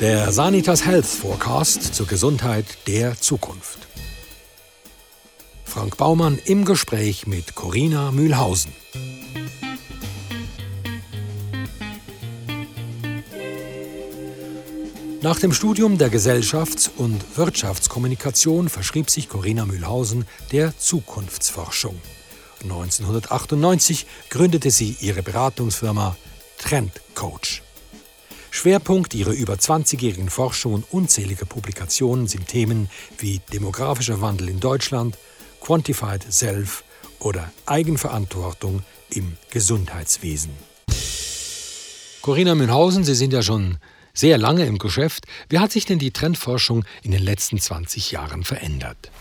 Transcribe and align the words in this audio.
Der 0.00 0.30
Sanitas 0.30 0.86
Health 0.86 1.06
Forecast 1.06 1.92
zur 1.92 2.06
Gesundheit 2.06 2.66
der 2.86 3.20
Zukunft. 3.20 3.88
Frank 5.64 5.96
Baumann 5.96 6.38
im 6.44 6.64
Gespräch 6.64 7.26
mit 7.26 7.56
Corinna 7.56 8.12
Mühlhausen. 8.12 8.72
Nach 15.20 15.40
dem 15.40 15.52
Studium 15.52 15.98
der 15.98 16.10
Gesellschafts- 16.10 16.88
und 16.96 17.36
Wirtschaftskommunikation 17.36 18.68
verschrieb 18.68 19.10
sich 19.10 19.28
Corinna 19.28 19.66
Mühlhausen 19.66 20.26
der 20.52 20.78
Zukunftsforschung. 20.78 22.00
1998 22.62 24.06
gründete 24.30 24.70
sie 24.70 24.96
ihre 25.00 25.24
Beratungsfirma 25.24 26.16
Trendcoach. 26.58 27.62
Schwerpunkt 28.58 29.14
ihrer 29.14 29.30
über 29.30 29.54
20-jährigen 29.54 30.30
Forschung 30.30 30.74
und 30.74 30.84
unzähliger 30.90 31.46
Publikationen 31.46 32.26
sind 32.26 32.48
Themen 32.48 32.90
wie 33.16 33.40
demografischer 33.52 34.20
Wandel 34.20 34.48
in 34.48 34.58
Deutschland, 34.58 35.16
Quantified 35.60 36.26
Self 36.28 36.82
oder 37.20 37.52
Eigenverantwortung 37.66 38.82
im 39.10 39.36
Gesundheitswesen. 39.50 40.50
Corinna 42.20 42.56
Münhausen, 42.56 43.04
Sie 43.04 43.14
sind 43.14 43.32
ja 43.32 43.42
schon 43.42 43.78
sehr 44.12 44.38
lange 44.38 44.66
im 44.66 44.78
Geschäft. 44.78 45.26
Wie 45.48 45.60
hat 45.60 45.70
sich 45.70 45.84
denn 45.84 46.00
die 46.00 46.10
Trendforschung 46.10 46.84
in 47.04 47.12
den 47.12 47.22
letzten 47.22 47.60
20 47.60 48.10
Jahren 48.10 48.42
verändert? 48.42 49.12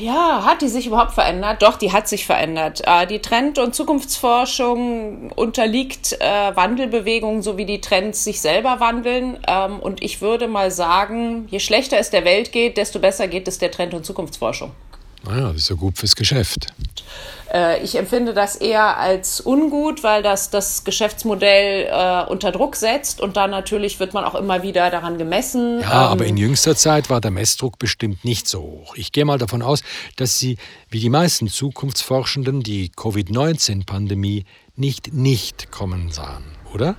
Ja, 0.00 0.44
hat 0.44 0.62
die 0.62 0.68
sich 0.68 0.86
überhaupt 0.86 1.12
verändert? 1.12 1.62
Doch, 1.62 1.76
die 1.76 1.92
hat 1.92 2.08
sich 2.08 2.26
verändert. 2.26 2.82
Äh, 2.84 3.06
die 3.06 3.20
Trend- 3.20 3.58
und 3.58 3.74
Zukunftsforschung 3.74 5.30
unterliegt 5.32 6.20
äh, 6.20 6.56
Wandelbewegungen, 6.56 7.42
so 7.42 7.56
wie 7.56 7.64
die 7.64 7.80
Trends 7.80 8.24
sich 8.24 8.40
selber 8.40 8.80
wandeln. 8.80 9.38
Ähm, 9.46 9.78
und 9.80 10.02
ich 10.02 10.20
würde 10.20 10.48
mal 10.48 10.70
sagen, 10.70 11.46
je 11.50 11.60
schlechter 11.60 11.98
es 11.98 12.10
der 12.10 12.24
Welt 12.24 12.52
geht, 12.52 12.76
desto 12.76 12.98
besser 12.98 13.28
geht 13.28 13.46
es 13.46 13.58
der 13.58 13.70
Trend- 13.70 13.94
und 13.94 14.04
Zukunftsforschung. 14.04 14.72
Naja, 15.26 15.48
das 15.48 15.62
ist 15.62 15.70
ja 15.70 15.76
gut 15.76 15.98
fürs 15.98 16.16
Geschäft. 16.16 16.66
Äh, 17.52 17.82
ich 17.82 17.96
empfinde 17.96 18.34
das 18.34 18.56
eher 18.56 18.98
als 18.98 19.40
ungut, 19.40 20.02
weil 20.02 20.22
das 20.22 20.50
das 20.50 20.84
Geschäftsmodell 20.84 21.86
äh, 21.90 22.30
unter 22.30 22.52
Druck 22.52 22.76
setzt 22.76 23.20
und 23.20 23.36
dann 23.36 23.50
natürlich 23.50 24.00
wird 24.00 24.12
man 24.12 24.24
auch 24.24 24.34
immer 24.34 24.62
wieder 24.62 24.90
daran 24.90 25.18
gemessen. 25.18 25.80
Ja, 25.80 26.06
ähm, 26.06 26.12
aber 26.12 26.26
in 26.26 26.36
jüngster 26.36 26.74
Zeit 26.76 27.10
war 27.10 27.20
der 27.20 27.30
Messdruck 27.30 27.78
bestimmt 27.78 28.24
nicht 28.24 28.48
so 28.48 28.60
hoch. 28.60 28.96
Ich 28.96 29.12
gehe 29.12 29.24
mal 29.24 29.38
davon 29.38 29.62
aus, 29.62 29.82
dass 30.16 30.38
Sie, 30.38 30.56
wie 30.90 31.00
die 31.00 31.10
meisten 31.10 31.48
Zukunftsforschenden, 31.48 32.62
die 32.62 32.90
Covid-19-Pandemie 32.90 34.44
nicht 34.76 35.14
nicht 35.14 35.70
kommen 35.70 36.10
sahen, 36.10 36.44
oder? 36.74 36.96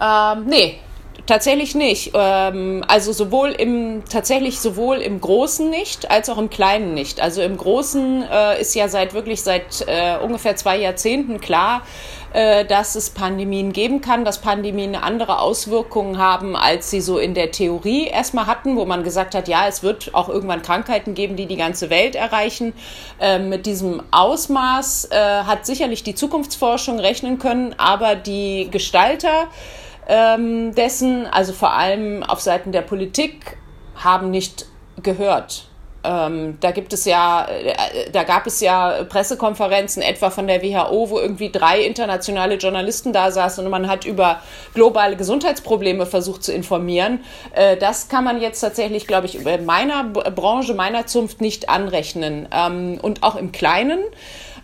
Ähm, 0.00 0.44
nee, 0.46 0.78
Tatsächlich 1.26 1.74
nicht. 1.74 2.10
Ähm, 2.12 2.84
also 2.86 3.12
sowohl 3.12 3.52
im 3.52 4.02
tatsächlich 4.10 4.60
sowohl 4.60 4.98
im 4.98 5.22
Großen 5.22 5.70
nicht 5.70 6.10
als 6.10 6.28
auch 6.28 6.36
im 6.36 6.50
Kleinen 6.50 6.92
nicht. 6.92 7.18
Also 7.18 7.40
im 7.40 7.56
Großen 7.56 8.24
äh, 8.30 8.60
ist 8.60 8.74
ja 8.74 8.88
seit 8.88 9.14
wirklich 9.14 9.42
seit 9.42 9.86
äh, 9.86 10.18
ungefähr 10.22 10.54
zwei 10.56 10.76
Jahrzehnten 10.76 11.40
klar, 11.40 11.80
äh, 12.34 12.66
dass 12.66 12.94
es 12.94 13.08
Pandemien 13.08 13.72
geben 13.72 14.02
kann, 14.02 14.26
dass 14.26 14.42
Pandemien 14.42 14.94
andere 14.96 15.38
Auswirkungen 15.38 16.18
haben, 16.18 16.56
als 16.56 16.90
sie 16.90 17.00
so 17.00 17.18
in 17.18 17.32
der 17.32 17.52
Theorie 17.52 18.06
erstmal 18.06 18.46
hatten, 18.46 18.76
wo 18.76 18.84
man 18.84 19.02
gesagt 19.02 19.34
hat, 19.34 19.48
ja, 19.48 19.66
es 19.66 19.82
wird 19.82 20.14
auch 20.14 20.28
irgendwann 20.28 20.60
Krankheiten 20.60 21.14
geben, 21.14 21.36
die 21.36 21.46
die 21.46 21.56
ganze 21.56 21.88
Welt 21.88 22.16
erreichen. 22.16 22.74
Ähm, 23.18 23.48
mit 23.48 23.64
diesem 23.64 24.02
Ausmaß 24.10 25.08
äh, 25.10 25.16
hat 25.44 25.64
sicherlich 25.64 26.02
die 26.02 26.14
Zukunftsforschung 26.14 27.00
rechnen 27.00 27.38
können, 27.38 27.74
aber 27.78 28.14
die 28.14 28.68
Gestalter 28.70 29.48
ähm, 30.08 30.74
dessen, 30.74 31.26
also 31.26 31.52
vor 31.52 31.72
allem 31.72 32.22
auf 32.22 32.40
Seiten 32.40 32.72
der 32.72 32.82
Politik, 32.82 33.56
haben 33.96 34.30
nicht 34.30 34.66
gehört. 35.02 35.68
Ähm, 36.04 36.58
da 36.60 36.70
gibt 36.70 36.92
es 36.92 37.06
ja, 37.06 37.46
äh, 37.46 38.10
da 38.12 38.24
gab 38.24 38.46
es 38.46 38.60
ja 38.60 39.04
Pressekonferenzen 39.04 40.02
etwa 40.02 40.28
von 40.28 40.46
der 40.46 40.62
WHO, 40.62 41.08
wo 41.08 41.18
irgendwie 41.18 41.50
drei 41.50 41.80
internationale 41.80 42.56
Journalisten 42.56 43.14
da 43.14 43.30
saßen 43.30 43.64
und 43.64 43.70
man 43.70 43.88
hat 43.88 44.04
über 44.04 44.40
globale 44.74 45.16
Gesundheitsprobleme 45.16 46.04
versucht 46.04 46.44
zu 46.44 46.52
informieren. 46.52 47.24
Äh, 47.54 47.78
das 47.78 48.08
kann 48.08 48.22
man 48.22 48.40
jetzt 48.40 48.60
tatsächlich, 48.60 49.06
glaube 49.06 49.26
ich, 49.26 49.42
meiner 49.64 50.04
Branche, 50.04 50.74
meiner 50.74 51.06
Zunft 51.06 51.40
nicht 51.40 51.70
anrechnen. 51.70 52.48
Ähm, 52.52 52.98
und 53.00 53.22
auch 53.22 53.36
im 53.36 53.50
Kleinen 53.52 54.00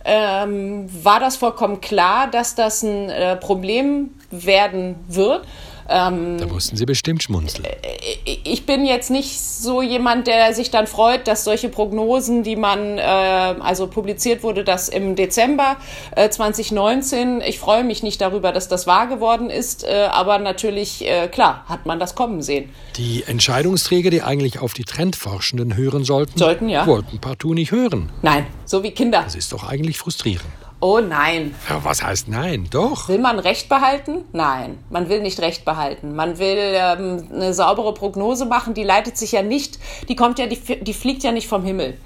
ähm, 0.05 0.88
war 1.05 1.21
das 1.21 1.37
vollkommen 1.37 1.81
klar, 1.81 2.28
dass 2.28 2.55
das 2.55 2.83
ein 2.83 3.11
äh, 3.11 3.37
Problem 3.37 4.11
werden 4.31 4.97
wird. 5.09 5.47
Ähm, 5.91 6.39
da 6.39 6.47
mussten 6.47 6.77
Sie 6.77 6.87
bestimmt 6.87 7.23
schmunzeln. 7.23 7.65
Äh, 7.65 8.39
ich 8.45 8.65
bin 8.65 8.84
jetzt 8.84 9.11
nicht 9.11 9.41
so 9.41 9.83
jemand, 9.83 10.28
der 10.28 10.55
sich 10.55 10.71
dann 10.71 10.87
freut, 10.87 11.27
dass 11.27 11.43
solche 11.43 11.69
Prognosen, 11.69 12.45
die 12.45 12.55
man, 12.55 12.99
äh, 12.99 13.01
also 13.01 13.89
publiziert 13.89 14.45
wurde 14.45 14.62
das 14.62 14.89
im 14.89 15.17
Dezember 15.17 15.77
äh, 16.15 16.31
2019, 16.31 17.41
ich 17.41 17.59
freue 17.59 17.83
mich 17.83 18.05
nicht 18.05 18.21
darüber, 18.21 18.53
dass 18.53 18.69
das 18.69 18.87
wahr 18.87 19.09
geworden 19.09 19.51
ist, 19.51 19.83
äh, 19.83 20.09
aber 20.11 20.39
natürlich, 20.39 21.05
äh, 21.06 21.27
klar, 21.27 21.65
hat 21.67 21.87
man 21.87 21.99
das 21.99 22.15
kommen 22.15 22.41
sehen. 22.41 22.71
Die 22.97 23.25
Entscheidungsträger, 23.27 24.11
die 24.11 24.22
eigentlich 24.22 24.61
auf 24.61 24.75
die 24.75 24.84
Trendforschenden 24.84 25.77
hören 25.77 26.05
sollten, 26.05 26.39
sollten 26.39 26.69
ja. 26.69 26.87
wollten 26.87 27.19
partout 27.19 27.55
nicht 27.55 27.72
hören. 27.72 28.11
Nein, 28.22 28.47
so 28.65 28.84
wie 28.84 28.93
Kinder. 28.93 29.22
Das 29.25 29.34
ist 29.34 29.53
doch 29.53 29.69
eigentlich 29.69 29.99
frustrierend. 29.99 30.45
Oh 30.82 30.98
nein. 30.98 31.54
Ja, 31.68 31.84
was 31.84 32.02
heißt 32.02 32.28
nein? 32.28 32.66
Doch. 32.70 33.08
Will 33.08 33.18
man 33.18 33.38
Recht 33.38 33.68
behalten? 33.68 34.24
Nein, 34.32 34.78
man 34.88 35.10
will 35.10 35.20
nicht 35.20 35.38
Recht 35.41 35.66
behalten. 35.66 36.14
Man 36.14 36.38
will 36.38 36.56
ähm, 36.58 37.28
eine 37.30 37.52
saubere 37.52 37.92
Prognose 37.92 38.46
machen, 38.46 38.72
die 38.72 38.82
leitet 38.82 39.18
sich 39.18 39.32
ja 39.32 39.42
nicht, 39.42 39.78
die 40.08 40.16
kommt 40.16 40.38
ja, 40.38 40.46
die, 40.46 40.56
die 40.56 40.94
fliegt 40.94 41.22
ja 41.22 41.32
nicht 41.32 41.48
vom 41.48 41.64
Himmel. 41.64 41.98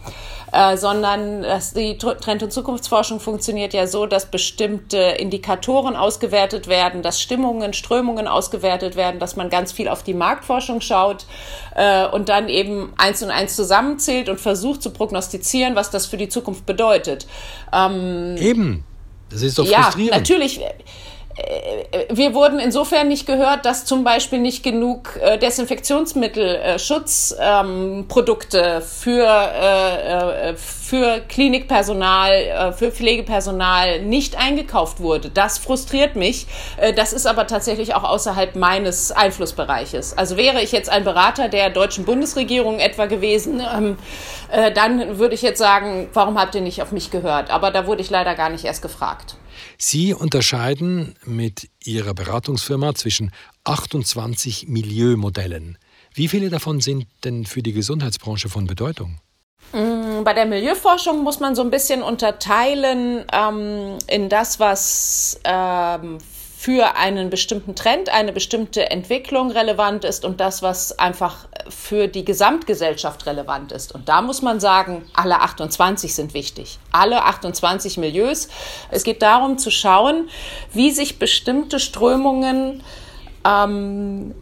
Äh, 0.54 0.76
sondern 0.76 1.42
dass 1.42 1.72
die 1.72 1.98
Trend- 1.98 2.44
und 2.44 2.53
Zukunftsforschung 2.53 3.19
funktioniert 3.19 3.75
ja 3.75 3.88
so, 3.88 4.06
dass 4.06 4.26
bestimmte 4.26 4.98
Indikatoren 4.98 5.97
ausgewertet 5.97 6.69
werden, 6.69 7.03
dass 7.03 7.20
Stimmungen, 7.20 7.72
Strömungen 7.72 8.28
ausgewertet 8.28 8.94
werden, 8.94 9.19
dass 9.19 9.34
man 9.34 9.50
ganz 9.50 9.72
viel 9.72 9.88
auf 9.88 10.04
die 10.04 10.15
Marktforschung 10.15 10.81
schaut 10.81 11.26
äh, 11.75 12.06
und 12.06 12.28
dann 12.28 12.48
eben 12.48 12.92
eins 12.98 13.20
und 13.25 13.32
eins 13.32 13.56
zusammenzählt 13.56 14.28
und 14.28 14.38
versucht 14.38 14.81
zu 14.81 14.91
prognostizieren, 14.91 15.75
was 15.75 15.91
das 15.91 16.06
für 16.06 16.19
die 16.19 16.28
Zukunft 16.28 16.66
bedeutet. 16.66 17.26
Ähm, 17.72 18.36
eben. 18.38 18.84
Das 19.31 19.42
ist 19.42 19.59
doch 19.59 19.66
frustrierend. 19.66 20.12
Ja, 20.12 20.19
natürlich 20.19 20.60
wir 22.11 22.33
wurden 22.33 22.61
insofern 22.61 23.09
nicht 23.09 23.27
gehört, 23.27 23.67
dass 23.67 23.84
zum 23.84 24.05
Beispiel 24.05 24.39
nicht 24.39 24.62
genug 24.62 25.19
äh, 25.21 25.37
Desinfektionsmittel, 25.37 26.45
äh, 26.45 26.78
Schutzprodukte 26.78 28.59
ähm, 28.59 28.83
für, 28.83 29.27
äh, 29.27 30.50
äh, 30.50 30.55
für 30.56 31.21
Klinikpersonal, 31.28 32.33
äh, 32.33 32.72
für 32.72 32.93
Pflegepersonal 32.93 34.03
nicht 34.03 34.39
eingekauft 34.39 35.00
wurde. 35.00 35.28
Das 35.28 35.59
frustriert 35.59 36.15
mich. 36.15 36.47
Äh, 36.77 36.93
das 36.93 37.12
ist 37.12 37.27
aber 37.27 37.49
tatsächlich 37.49 37.97
auch 37.97 38.05
außerhalb 38.05 38.55
meines 38.55 39.11
Einflussbereiches. 39.11 40.16
Also 40.16 40.37
wäre 40.37 40.62
ich 40.62 40.71
jetzt 40.71 40.89
ein 40.89 41.03
Berater 41.03 41.49
der 41.49 41.71
deutschen 41.71 42.05
Bundesregierung 42.05 42.78
etwa 42.78 43.06
gewesen, 43.06 43.61
ähm, 43.77 43.99
äh, 44.53 44.71
dann 44.71 45.19
würde 45.19 45.34
ich 45.34 45.43
jetzt 45.43 45.59
sagen, 45.59 46.09
warum 46.12 46.39
habt 46.39 46.55
ihr 46.55 46.61
nicht 46.61 46.81
auf 46.81 46.93
mich 46.93 47.11
gehört? 47.11 47.51
Aber 47.51 47.72
da 47.72 47.89
wurde 47.89 48.03
ich 48.03 48.11
leider 48.11 48.37
gar 48.37 48.51
nicht 48.51 48.65
erst 48.65 48.83
gefragt. 48.83 49.37
Sie 49.78 50.15
unterscheiden 50.15 51.15
mit 51.25 51.69
Ihrer 51.84 52.15
Beratungsfirma 52.15 52.94
zwischen 52.94 53.31
28 53.65 54.69
Milieumodellen. 54.69 55.78
Wie 56.12 56.28
viele 56.28 56.50
davon 56.50 56.81
sind 56.81 57.06
denn 57.25 57.44
für 57.44 57.62
die 57.62 57.72
Gesundheitsbranche 57.72 58.48
von 58.48 58.66
Bedeutung? 58.66 59.19
Mm, 59.72 60.22
bei 60.22 60.32
der 60.32 60.47
Milieuforschung 60.47 61.22
muss 61.25 61.41
man 61.41 61.54
so 61.54 61.62
ein 61.62 61.70
bisschen 61.70 62.03
unterteilen 62.03 63.25
ähm, 63.32 63.98
in 64.06 64.28
das, 64.28 64.60
was 64.60 65.41
ähm, 65.45 66.18
für 66.56 66.97
einen 66.97 67.30
bestimmten 67.30 67.74
Trend, 67.74 68.09
eine 68.09 68.33
bestimmte 68.33 68.91
Entwicklung 68.91 69.51
relevant 69.51 70.04
ist 70.04 70.24
und 70.24 70.41
das, 70.41 70.62
was 70.62 70.98
einfach 70.98 71.47
für 71.69 72.09
die 72.09 72.25
Gesamtgesellschaft 72.25 73.27
relevant 73.27 73.72
ist. 73.72 73.95
Und 73.95 74.09
da 74.09 74.22
muss 74.22 74.43
man 74.43 74.61
sagen, 74.61 75.05
alle 75.15 75.41
28 75.41 76.15
sind 76.15 76.34
wichtig. 76.34 76.78
Alle 76.93 77.25
28 77.25 77.99
Milieus. 77.99 78.49
Es 78.91 79.05
geht 79.05 79.22
darum 79.22 79.59
zu 79.59 79.71
schauen, 79.71 80.28
wie 80.72 80.91
sich 80.91 81.19
bestimmte 81.19 81.81
Strömungen 81.81 82.83
ähm, 83.45 84.34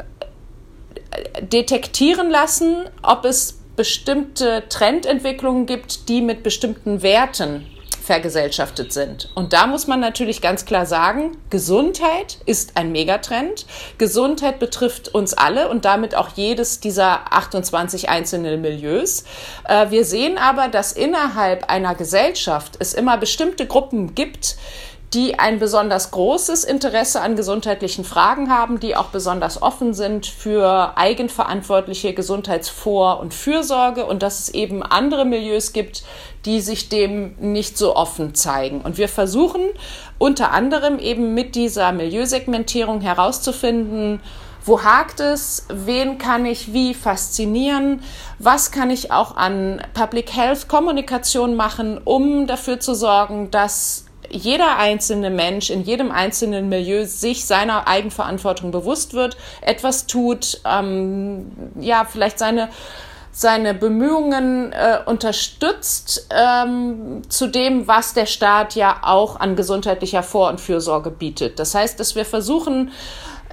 detektieren 1.40 2.30
lassen, 2.30 2.84
ob 3.02 3.24
es 3.24 3.58
bestimmte 3.76 4.64
Trendentwicklungen 4.68 5.66
gibt, 5.66 6.08
die 6.08 6.20
mit 6.20 6.42
bestimmten 6.42 7.02
Werten 7.02 7.66
vergesellschaftet 8.02 8.92
sind. 8.92 9.30
Und 9.34 9.52
da 9.52 9.66
muss 9.66 9.86
man 9.86 10.00
natürlich 10.00 10.40
ganz 10.40 10.64
klar 10.64 10.86
sagen, 10.86 11.36
Gesundheit 11.50 12.38
ist 12.46 12.76
ein 12.76 12.92
Megatrend. 12.92 13.66
Gesundheit 13.98 14.58
betrifft 14.58 15.08
uns 15.08 15.34
alle 15.34 15.68
und 15.68 15.84
damit 15.84 16.14
auch 16.14 16.30
jedes 16.34 16.80
dieser 16.80 17.32
28 17.32 18.08
einzelnen 18.08 18.60
Milieus. 18.60 19.24
Äh, 19.68 19.90
wir 19.90 20.04
sehen 20.04 20.38
aber, 20.38 20.68
dass 20.68 20.92
innerhalb 20.92 21.70
einer 21.70 21.94
Gesellschaft 21.94 22.76
es 22.78 22.94
immer 22.94 23.16
bestimmte 23.16 23.66
Gruppen 23.66 24.14
gibt, 24.14 24.56
die 25.14 25.38
ein 25.38 25.58
besonders 25.58 26.10
großes 26.10 26.64
Interesse 26.64 27.20
an 27.20 27.36
gesundheitlichen 27.36 28.04
Fragen 28.04 28.50
haben, 28.50 28.80
die 28.80 28.96
auch 28.96 29.08
besonders 29.08 29.60
offen 29.60 29.92
sind 29.92 30.26
für 30.26 30.96
eigenverantwortliche 30.96 32.14
Gesundheitsvor- 32.14 33.20
und 33.20 33.34
Fürsorge 33.34 34.06
und 34.06 34.22
dass 34.22 34.40
es 34.40 34.48
eben 34.48 34.82
andere 34.82 35.26
Milieus 35.26 35.74
gibt, 35.74 36.02
die 36.46 36.60
sich 36.60 36.88
dem 36.88 37.34
nicht 37.38 37.76
so 37.76 37.94
offen 37.94 38.34
zeigen. 38.34 38.80
Und 38.80 38.96
wir 38.96 39.08
versuchen 39.08 39.62
unter 40.18 40.52
anderem 40.52 40.98
eben 40.98 41.34
mit 41.34 41.54
dieser 41.54 41.92
Milieusegmentierung 41.92 43.02
herauszufinden, 43.02 44.20
wo 44.64 44.82
hakt 44.84 45.18
es? 45.18 45.66
Wen 45.68 46.18
kann 46.18 46.46
ich 46.46 46.72
wie 46.72 46.94
faszinieren? 46.94 48.00
Was 48.38 48.70
kann 48.70 48.90
ich 48.90 49.10
auch 49.10 49.36
an 49.36 49.82
Public 49.92 50.32
Health 50.32 50.68
Kommunikation 50.68 51.56
machen, 51.56 52.00
um 52.02 52.46
dafür 52.46 52.78
zu 52.78 52.94
sorgen, 52.94 53.50
dass 53.50 54.04
jeder 54.32 54.78
einzelne 54.78 55.30
Mensch 55.30 55.70
in 55.70 55.82
jedem 55.82 56.10
einzelnen 56.10 56.68
Milieu 56.68 57.04
sich 57.04 57.44
seiner 57.44 57.86
Eigenverantwortung 57.86 58.70
bewusst 58.70 59.14
wird, 59.14 59.36
etwas 59.60 60.06
tut, 60.06 60.60
ähm, 60.64 61.52
ja, 61.78 62.06
vielleicht 62.10 62.38
seine 62.38 62.68
seine 63.34 63.72
Bemühungen 63.72 64.72
äh, 64.72 64.98
unterstützt 65.06 66.28
ähm, 66.30 67.22
zu 67.30 67.46
dem, 67.46 67.88
was 67.88 68.12
der 68.12 68.26
Staat 68.26 68.74
ja 68.74 68.98
auch 69.02 69.40
an 69.40 69.56
gesundheitlicher 69.56 70.22
Vor- 70.22 70.50
und 70.50 70.60
Fürsorge 70.60 71.10
bietet. 71.10 71.58
Das 71.58 71.74
heißt, 71.74 71.98
dass 71.98 72.14
wir 72.14 72.26
versuchen, 72.26 72.92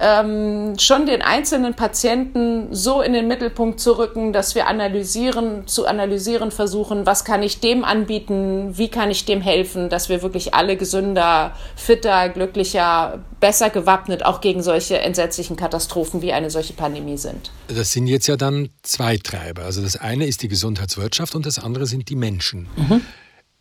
ähm, 0.00 0.78
schon 0.78 1.04
den 1.04 1.20
einzelnen 1.20 1.74
Patienten 1.74 2.74
so 2.74 3.02
in 3.02 3.12
den 3.12 3.28
Mittelpunkt 3.28 3.80
zu 3.80 3.98
rücken, 3.98 4.32
dass 4.32 4.54
wir 4.54 4.66
analysieren, 4.66 5.66
zu 5.66 5.86
analysieren 5.86 6.50
versuchen, 6.50 7.04
was 7.04 7.26
kann 7.26 7.42
ich 7.42 7.60
dem 7.60 7.84
anbieten, 7.84 8.78
wie 8.78 8.88
kann 8.88 9.10
ich 9.10 9.26
dem 9.26 9.42
helfen, 9.42 9.90
dass 9.90 10.08
wir 10.08 10.22
wirklich 10.22 10.54
alle 10.54 10.78
gesünder, 10.78 11.54
fitter, 11.76 12.30
glücklicher, 12.30 13.22
besser 13.40 13.68
gewappnet 13.68 14.24
auch 14.24 14.40
gegen 14.40 14.62
solche 14.62 14.98
entsetzlichen 14.98 15.56
Katastrophen 15.56 16.22
wie 16.22 16.32
eine 16.32 16.50
solche 16.50 16.72
Pandemie 16.72 17.18
sind. 17.18 17.50
Das 17.68 17.92
sind 17.92 18.06
jetzt 18.06 18.26
ja 18.26 18.38
dann 18.38 18.70
zwei 18.82 19.18
Treiber. 19.18 19.64
Also 19.64 19.82
das 19.82 19.96
eine 19.96 20.26
ist 20.26 20.42
die 20.42 20.48
Gesundheitswirtschaft 20.48 21.34
und 21.34 21.44
das 21.44 21.58
andere 21.58 21.84
sind 21.84 22.08
die 22.08 22.16
Menschen. 22.16 22.68
Mhm. 22.76 23.02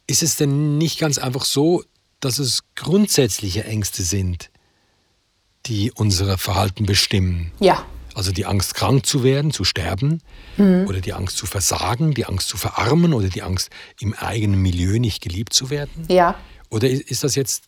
Ist 0.07 0.23
es 0.23 0.37
denn 0.37 0.77
nicht 0.77 0.99
ganz 0.99 1.17
einfach 1.17 1.43
so, 1.43 1.83
dass 2.21 2.39
es 2.39 2.61
grundsätzliche 2.75 3.65
Ängste 3.65 4.03
sind, 4.03 4.49
die 5.65 5.91
unser 5.91 6.37
Verhalten 6.37 6.85
bestimmen. 6.85 7.51
Ja. 7.59 7.83
Also 8.15 8.31
die 8.31 8.45
Angst, 8.45 8.75
krank 8.75 9.05
zu 9.05 9.23
werden, 9.23 9.51
zu 9.51 9.63
sterben, 9.63 10.21
mhm. 10.57 10.85
oder 10.87 10.99
die 10.99 11.13
Angst 11.13 11.37
zu 11.37 11.45
versagen, 11.45 12.13
die 12.13 12.25
Angst 12.25 12.49
zu 12.49 12.57
verarmen 12.57 13.13
oder 13.13 13.27
die 13.27 13.43
Angst, 13.43 13.69
im 13.99 14.13
eigenen 14.13 14.61
Milieu 14.61 14.99
nicht 14.99 15.21
geliebt 15.21 15.53
zu 15.53 15.69
werden. 15.69 16.05
Ja. 16.09 16.35
Oder 16.69 16.89
ist 16.89 17.23
das 17.23 17.35
jetzt 17.35 17.63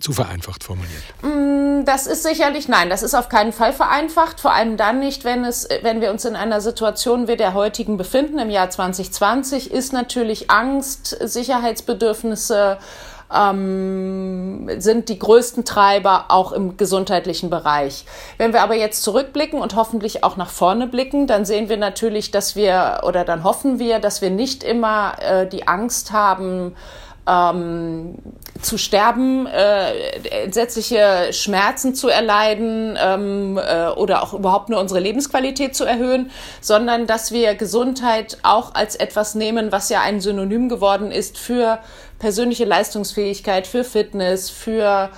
zu 0.00 0.12
vereinfacht 0.12 0.64
formuliert? 0.64 1.02
Mm, 1.22 1.84
das 1.84 2.06
ist 2.06 2.22
sicherlich, 2.22 2.68
nein, 2.68 2.90
das 2.90 3.02
ist 3.02 3.14
auf 3.14 3.28
keinen 3.28 3.52
Fall 3.52 3.72
vereinfacht, 3.72 4.40
vor 4.40 4.52
allem 4.52 4.76
dann 4.76 5.00
nicht, 5.00 5.24
wenn, 5.24 5.44
es, 5.44 5.68
wenn 5.82 6.00
wir 6.00 6.10
uns 6.10 6.24
in 6.24 6.36
einer 6.36 6.60
Situation 6.60 7.28
wie 7.28 7.36
der 7.36 7.54
heutigen 7.54 7.96
befinden, 7.96 8.38
im 8.38 8.50
Jahr 8.50 8.70
2020, 8.70 9.70
ist 9.70 9.92
natürlich 9.92 10.50
Angst, 10.50 11.16
Sicherheitsbedürfnisse, 11.20 12.78
ähm, 13.34 14.68
sind 14.78 15.08
die 15.08 15.18
größten 15.18 15.64
Treiber 15.64 16.26
auch 16.28 16.52
im 16.52 16.76
gesundheitlichen 16.76 17.50
Bereich. 17.50 18.04
Wenn 18.38 18.52
wir 18.52 18.62
aber 18.62 18.74
jetzt 18.74 19.02
zurückblicken 19.02 19.60
und 19.60 19.76
hoffentlich 19.76 20.24
auch 20.24 20.36
nach 20.36 20.50
vorne 20.50 20.86
blicken, 20.86 21.26
dann 21.26 21.44
sehen 21.44 21.68
wir 21.68 21.76
natürlich, 21.76 22.30
dass 22.30 22.56
wir 22.56 23.00
oder 23.06 23.24
dann 23.24 23.44
hoffen 23.44 23.78
wir, 23.78 23.98
dass 23.98 24.22
wir 24.22 24.30
nicht 24.30 24.64
immer 24.64 25.14
äh, 25.20 25.46
die 25.46 25.68
Angst 25.68 26.12
haben, 26.12 26.74
ähm, 27.26 28.16
zu 28.60 28.78
sterben, 28.78 29.46
äh, 29.46 29.92
entsetzliche 30.44 31.32
Schmerzen 31.32 31.94
zu 31.94 32.08
erleiden 32.08 32.98
ähm, 33.00 33.58
äh, 33.58 33.88
oder 33.88 34.22
auch 34.22 34.34
überhaupt 34.34 34.68
nur 34.68 34.80
unsere 34.80 35.00
Lebensqualität 35.00 35.74
zu 35.76 35.84
erhöhen, 35.84 36.30
sondern 36.60 37.06
dass 37.06 37.32
wir 37.32 37.54
Gesundheit 37.54 38.38
auch 38.42 38.74
als 38.74 38.96
etwas 38.96 39.34
nehmen, 39.34 39.72
was 39.72 39.88
ja 39.88 40.00
ein 40.00 40.20
Synonym 40.20 40.68
geworden 40.68 41.10
ist 41.12 41.38
für 41.38 41.78
persönliche 42.22 42.64
Leistungsfähigkeit, 42.64 43.66
für 43.66 43.82
Fitness, 43.82 44.48
für 44.48 45.10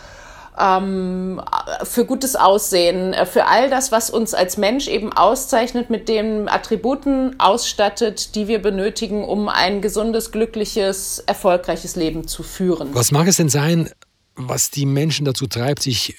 ähm, 0.58 1.40
für 1.82 2.06
gutes 2.06 2.34
Aussehen, 2.34 3.12
äh, 3.12 3.26
für 3.26 3.44
all 3.44 3.68
das, 3.68 3.92
was 3.92 4.08
uns 4.08 4.32
als 4.32 4.56
Mensch 4.56 4.88
eben 4.88 5.12
auszeichnet, 5.12 5.90
mit 5.90 6.08
den 6.08 6.48
Attributen 6.48 7.38
ausstattet, 7.38 8.34
die 8.36 8.48
wir 8.48 8.62
benötigen, 8.62 9.22
um 9.24 9.48
ein 9.48 9.82
gesundes, 9.82 10.32
glückliches, 10.32 11.18
erfolgreiches 11.26 11.94
Leben 11.94 12.26
zu 12.26 12.42
führen. 12.42 12.94
Was 12.94 13.10
mag 13.10 13.26
es 13.26 13.36
denn 13.36 13.50
sein, 13.50 13.90
was 14.36 14.70
die 14.70 14.86
Menschen 14.86 15.26
dazu 15.26 15.46
treibt, 15.46 15.82
sich 15.82 16.14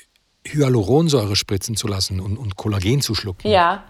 Hyaluronsäure 0.45 1.35
spritzen 1.35 1.75
zu 1.75 1.87
lassen 1.87 2.19
und, 2.19 2.37
und 2.37 2.57
Kollagen 2.57 3.01
zu 3.01 3.15
schlucken? 3.15 3.47
Ja, 3.47 3.85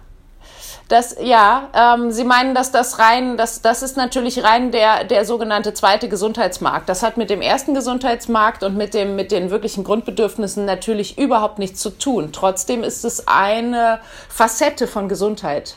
das, 0.88 1.16
ja, 1.20 1.70
ähm, 1.74 2.12
Sie 2.12 2.24
meinen, 2.24 2.54
dass 2.54 2.72
das 2.72 3.00
rein, 3.00 3.38
das, 3.38 3.62
das 3.62 3.82
ist 3.82 3.98
natürlich 3.98 4.44
rein 4.44 4.72
der, 4.72 5.04
der 5.04 5.26
sogenannte 5.26 5.74
zweite 5.74 6.10
Gesundheitsmarkt. 6.10 6.88
Das 6.88 7.02
hat 7.02 7.18
mit 7.18 7.32
dem 7.32 7.42
ersten 7.42 7.74
Gesundheitsmarkt 7.74 8.64
und 8.64 8.78
mit, 8.78 8.94
dem, 8.94 9.16
mit 9.16 9.32
den 9.32 9.50
wirklichen 9.50 9.84
Grundbedürfnissen 9.84 10.66
natürlich 10.66 11.18
überhaupt 11.18 11.58
nichts 11.58 11.80
zu 11.80 11.90
tun. 11.90 12.30
Trotzdem 12.32 12.84
ist 12.84 13.04
es 13.04 13.28
eine 13.28 14.00
Facette 14.30 14.86
von 14.86 15.10
Gesundheit 15.10 15.76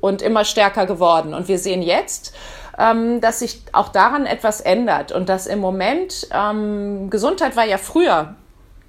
und 0.00 0.20
immer 0.20 0.44
stärker 0.44 0.84
geworden. 0.84 1.32
Und 1.32 1.48
wir 1.48 1.58
sehen 1.58 1.80
jetzt, 1.80 2.34
ähm, 2.78 3.22
dass 3.22 3.38
sich 3.38 3.62
auch 3.72 3.88
daran 3.88 4.26
etwas 4.26 4.60
ändert 4.60 5.10
und 5.10 5.30
dass 5.30 5.46
im 5.46 5.60
Moment 5.60 6.28
ähm, 6.32 7.08
Gesundheit 7.08 7.56
war 7.56 7.64
ja 7.64 7.78
früher 7.78 8.34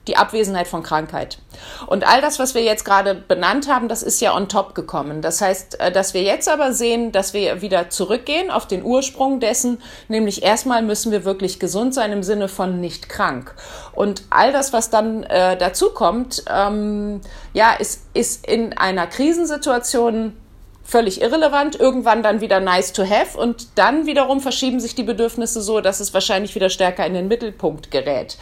die 0.08 0.18
Abwesenheit 0.18 0.68
von 0.68 0.82
Krankheit. 0.82 1.38
Und 1.86 2.08
all 2.08 2.22
das, 2.22 2.40
was 2.40 2.56
wir 2.56 2.64
jetzt 2.64 2.86
gerade 2.86 3.14
benannt 3.14 3.70
haben, 3.70 3.88
das 3.88 4.02
ist 4.02 4.20
ja 4.20 4.36
on 4.36 4.50
top 4.50 4.74
gekommen. 4.74 5.22
Das 5.22 5.42
heißt, 5.42 5.80
äh, 5.80 5.92
dass 5.92 6.14
wir 6.14 6.24
jetzt 6.24 6.50
aber 6.50 6.74
sehen, 6.74 7.12
dass 7.12 7.34
wir 7.34 7.62
wieder 7.62 7.90
zurückgehen 7.90 8.50
auf 8.50 8.68
den 8.68 8.84
Ursprung 8.84 9.40
dessen, 9.40 9.80
nämlich 10.08 10.42
erstmal 10.42 10.82
müssen 10.82 11.12
wir 11.12 11.24
wirklich 11.24 11.60
gesund 11.60 11.94
sein 11.94 12.12
im 12.12 12.24
Sinne 12.24 12.48
von 12.48 12.80
nicht 12.80 13.10
krank. 13.10 13.54
Und 13.94 14.24
all 14.32 14.52
das, 14.52 14.74
was 14.74 14.90
dann 14.90 15.24
äh, 15.24 15.56
dazu 15.56 15.92
kommt, 15.92 16.44
ähm, 16.50 17.22
ja, 17.54 17.74
ist, 17.74 18.08
ist 18.14 18.48
in 18.48 18.76
einer 18.78 19.06
Krisensituation 19.06 20.36
völlig 20.84 21.22
irrelevant, 21.22 21.80
irgendwann 21.80 22.24
dann 22.24 22.42
wieder 22.42 22.60
nice 22.60 22.92
to 22.92 23.04
have 23.04 23.38
und 23.38 23.78
dann 23.78 24.08
wiederum 24.08 24.42
verschieben 24.42 24.80
sich 24.80 24.96
die 24.96 25.04
Bedürfnisse 25.04 25.62
so, 25.62 25.80
dass 25.80 26.00
es 26.00 26.14
wahrscheinlich 26.14 26.56
wieder 26.56 26.70
stärker 26.70 27.06
in 27.06 27.14
den 27.14 27.28
Mittelpunkt 27.28 27.92
gerät. 27.92 28.38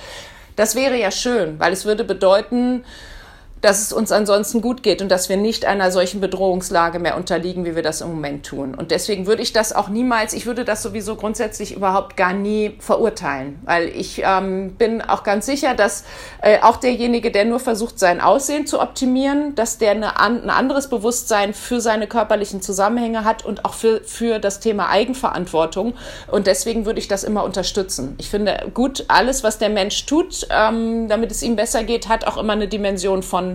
Das 0.59 0.75
wäre 0.75 0.99
ja 0.99 1.09
schön, 1.09 1.57
weil 1.57 1.71
es 1.71 1.85
würde 1.85 2.03
bedeuten, 2.03 2.83
dass 3.61 3.81
es 3.81 3.93
uns 3.93 4.11
ansonsten 4.11 4.61
gut 4.61 4.83
geht 4.83 5.01
und 5.01 5.09
dass 5.09 5.29
wir 5.29 5.37
nicht 5.37 5.65
einer 5.65 5.91
solchen 5.91 6.21
Bedrohungslage 6.21 6.99
mehr 6.99 7.17
unterliegen, 7.17 7.65
wie 7.65 7.75
wir 7.75 7.83
das 7.83 8.01
im 8.01 8.09
Moment 8.09 8.45
tun. 8.45 8.73
Und 8.75 8.91
deswegen 8.91 9.27
würde 9.27 9.41
ich 9.41 9.53
das 9.53 9.73
auch 9.73 9.89
niemals, 9.89 10.33
ich 10.33 10.45
würde 10.45 10.63
das 10.63 10.81
sowieso 10.81 11.15
grundsätzlich 11.15 11.75
überhaupt 11.75 12.15
gar 12.15 12.33
nie 12.33 12.75
verurteilen, 12.79 13.59
weil 13.63 13.89
ich 13.89 14.21
ähm, 14.23 14.73
bin 14.73 15.01
auch 15.01 15.23
ganz 15.23 15.45
sicher, 15.45 15.75
dass 15.75 16.03
äh, 16.41 16.59
auch 16.61 16.77
derjenige, 16.77 17.31
der 17.31 17.45
nur 17.45 17.59
versucht, 17.59 17.99
sein 17.99 18.21
Aussehen 18.21 18.65
zu 18.65 18.79
optimieren, 18.79 19.55
dass 19.55 19.77
der 19.77 19.91
eine, 19.91 20.19
ein 20.19 20.49
anderes 20.49 20.89
Bewusstsein 20.89 21.53
für 21.53 21.81
seine 21.81 22.07
körperlichen 22.07 22.61
Zusammenhänge 22.61 23.25
hat 23.25 23.43
und 23.43 23.65
auch 23.65 23.73
für, 23.73 24.01
für 24.03 24.39
das 24.39 24.59
Thema 24.59 24.89
Eigenverantwortung. 24.89 25.93
Und 26.31 26.47
deswegen 26.47 26.85
würde 26.85 26.99
ich 26.99 27.07
das 27.07 27.23
immer 27.23 27.43
unterstützen. 27.43 28.15
Ich 28.19 28.29
finde 28.29 28.69
gut, 28.73 29.05
alles, 29.07 29.43
was 29.43 29.57
der 29.57 29.69
Mensch 29.69 30.05
tut, 30.05 30.47
ähm, 30.49 31.09
damit 31.09 31.31
es 31.31 31.43
ihm 31.43 31.55
besser 31.55 31.83
geht, 31.83 32.07
hat 32.07 32.25
auch 32.25 32.37
immer 32.37 32.53
eine 32.53 32.67
Dimension 32.67 33.23
von 33.23 33.48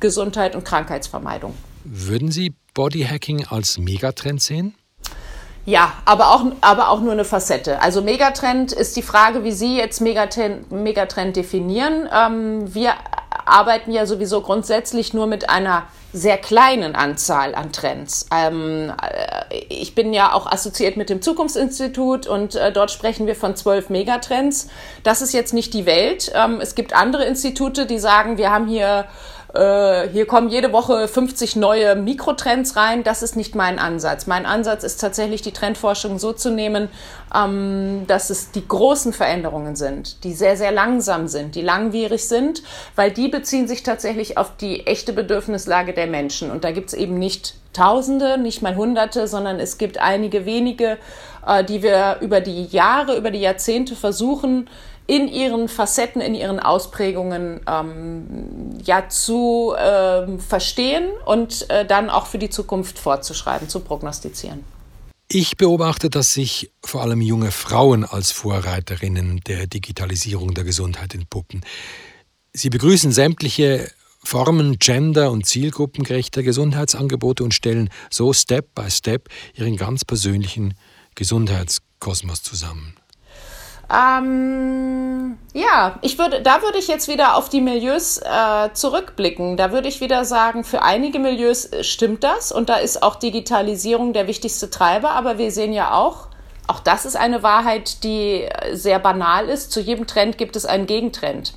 Gesundheit 0.00 0.54
und 0.54 0.64
Krankheitsvermeidung. 0.64 1.54
Würden 1.84 2.30
Sie 2.30 2.54
Bodyhacking 2.74 3.46
als 3.46 3.78
Megatrend 3.78 4.42
sehen? 4.42 4.74
Ja, 5.64 5.92
aber 6.04 6.30
auch, 6.32 6.44
aber 6.60 6.88
auch 6.88 7.00
nur 7.00 7.12
eine 7.12 7.24
Facette. 7.24 7.80
Also 7.80 8.02
Megatrend 8.02 8.72
ist 8.72 8.96
die 8.96 9.02
Frage, 9.02 9.44
wie 9.44 9.52
Sie 9.52 9.76
jetzt 9.76 10.00
Megatrend, 10.00 10.72
Megatrend 10.72 11.36
definieren. 11.36 12.08
Ähm, 12.12 12.74
wir 12.74 12.94
arbeiten 13.44 13.92
ja 13.92 14.06
sowieso 14.06 14.40
grundsätzlich 14.40 15.14
nur 15.14 15.26
mit 15.26 15.50
einer 15.50 15.84
sehr 16.12 16.36
kleinen 16.38 16.94
Anzahl 16.94 17.54
an 17.54 17.72
Trends. 17.72 18.26
Ähm, 18.32 18.92
äh, 19.02 19.56
ich 19.68 19.94
bin 19.94 20.12
ja 20.12 20.32
auch 20.32 20.46
assoziiert 20.46 20.96
mit 20.96 21.08
dem 21.08 21.22
Zukunftsinstitut 21.22 22.26
und 22.26 22.54
äh, 22.54 22.72
dort 22.72 22.90
sprechen 22.90 23.26
wir 23.26 23.34
von 23.34 23.56
zwölf 23.56 23.88
Megatrends. 23.88 24.68
Das 25.02 25.22
ist 25.22 25.32
jetzt 25.32 25.54
nicht 25.54 25.72
die 25.74 25.86
Welt. 25.86 26.30
Ähm, 26.34 26.60
es 26.60 26.74
gibt 26.74 26.94
andere 26.94 27.24
Institute, 27.24 27.86
die 27.86 27.98
sagen, 27.98 28.36
wir 28.36 28.50
haben 28.50 28.66
hier 28.66 29.06
äh, 29.54 30.08
hier 30.08 30.26
kommen 30.26 30.48
jede 30.48 30.72
Woche 30.72 31.08
50 31.08 31.56
neue 31.56 31.94
Mikrotrends 31.94 32.76
rein. 32.76 33.04
Das 33.04 33.22
ist 33.22 33.36
nicht 33.36 33.54
mein 33.54 33.78
Ansatz. 33.78 34.26
Mein 34.26 34.46
Ansatz 34.46 34.82
ist 34.82 35.00
tatsächlich, 35.00 35.42
die 35.42 35.52
Trendforschung 35.52 36.18
so 36.18 36.32
zu 36.32 36.50
nehmen, 36.50 36.88
ähm, 37.34 38.04
dass 38.06 38.30
es 38.30 38.50
die 38.50 38.66
großen 38.66 39.12
Veränderungen 39.12 39.76
sind, 39.76 40.24
die 40.24 40.32
sehr, 40.32 40.56
sehr 40.56 40.72
langsam 40.72 41.28
sind, 41.28 41.54
die 41.54 41.62
langwierig 41.62 42.28
sind, 42.28 42.62
weil 42.96 43.10
die 43.10 43.28
beziehen 43.28 43.68
sich 43.68 43.82
tatsächlich 43.82 44.38
auf 44.38 44.56
die 44.56 44.86
echte 44.86 45.12
Bedürfnislage 45.12 45.92
der 45.92 46.06
Menschen. 46.06 46.50
Und 46.50 46.64
da 46.64 46.70
gibt 46.70 46.88
es 46.88 46.94
eben 46.94 47.18
nicht 47.18 47.54
Tausende, 47.72 48.36
nicht 48.36 48.60
mal 48.60 48.76
Hunderte, 48.76 49.26
sondern 49.26 49.58
es 49.58 49.78
gibt 49.78 49.96
einige 49.96 50.44
wenige, 50.44 50.98
äh, 51.46 51.64
die 51.64 51.82
wir 51.82 52.18
über 52.20 52.42
die 52.42 52.66
Jahre, 52.66 53.16
über 53.16 53.30
die 53.30 53.40
Jahrzehnte 53.40 53.96
versuchen, 53.96 54.68
in 55.06 55.28
ihren 55.28 55.68
Facetten, 55.68 56.20
in 56.20 56.34
ihren 56.34 56.60
Ausprägungen 56.60 57.60
ähm, 57.66 58.78
ja 58.84 59.08
zu 59.08 59.74
äh, 59.76 60.38
verstehen 60.38 61.04
und 61.26 61.68
äh, 61.70 61.84
dann 61.84 62.08
auch 62.10 62.26
für 62.26 62.38
die 62.38 62.50
Zukunft 62.50 62.98
fortzuschreiben, 62.98 63.68
zu 63.68 63.80
prognostizieren. 63.80 64.64
Ich 65.28 65.56
beobachte, 65.56 66.10
dass 66.10 66.34
sich 66.34 66.70
vor 66.84 67.00
allem 67.00 67.20
junge 67.22 67.52
Frauen 67.52 68.04
als 68.04 68.32
Vorreiterinnen 68.32 69.40
der 69.46 69.66
Digitalisierung 69.66 70.52
der 70.52 70.64
Gesundheit 70.64 71.14
entpuppen. 71.14 71.64
Sie 72.52 72.68
begrüßen 72.68 73.12
sämtliche 73.12 73.90
Formen 74.24 74.78
gender- 74.78 75.30
und 75.30 75.46
zielgruppengerechter 75.46 76.42
Gesundheitsangebote 76.42 77.42
und 77.42 77.54
stellen 77.54 77.88
so 78.10 78.32
Step 78.32 78.74
by 78.74 78.90
Step 78.90 79.28
ihren 79.54 79.76
ganz 79.76 80.04
persönlichen 80.04 80.74
Gesundheitskosmos 81.14 82.42
zusammen. 82.42 82.94
Ähm, 83.92 85.38
ja, 85.52 85.98
ich 86.00 86.18
würde, 86.18 86.40
da 86.40 86.62
würde 86.62 86.78
ich 86.78 86.88
jetzt 86.88 87.08
wieder 87.08 87.36
auf 87.36 87.50
die 87.50 87.60
Milieus 87.60 88.18
äh, 88.18 88.72
zurückblicken. 88.72 89.58
Da 89.58 89.70
würde 89.70 89.88
ich 89.88 90.00
wieder 90.00 90.24
sagen, 90.24 90.64
für 90.64 90.82
einige 90.82 91.18
Milieus 91.18 91.68
stimmt 91.82 92.24
das 92.24 92.52
und 92.52 92.70
da 92.70 92.76
ist 92.76 93.02
auch 93.02 93.16
Digitalisierung 93.16 94.14
der 94.14 94.26
wichtigste 94.26 94.70
Treiber, 94.70 95.10
aber 95.10 95.36
wir 95.36 95.50
sehen 95.50 95.74
ja 95.74 95.92
auch, 95.92 96.28
auch 96.68 96.80
das 96.80 97.04
ist 97.04 97.16
eine 97.16 97.42
Wahrheit, 97.42 98.02
die 98.02 98.48
sehr 98.72 98.98
banal 98.98 99.48
ist. 99.48 99.72
Zu 99.72 99.80
jedem 99.80 100.06
Trend 100.06 100.38
gibt 100.38 100.56
es 100.56 100.64
einen 100.64 100.86
Gegentrend. 100.86 101.52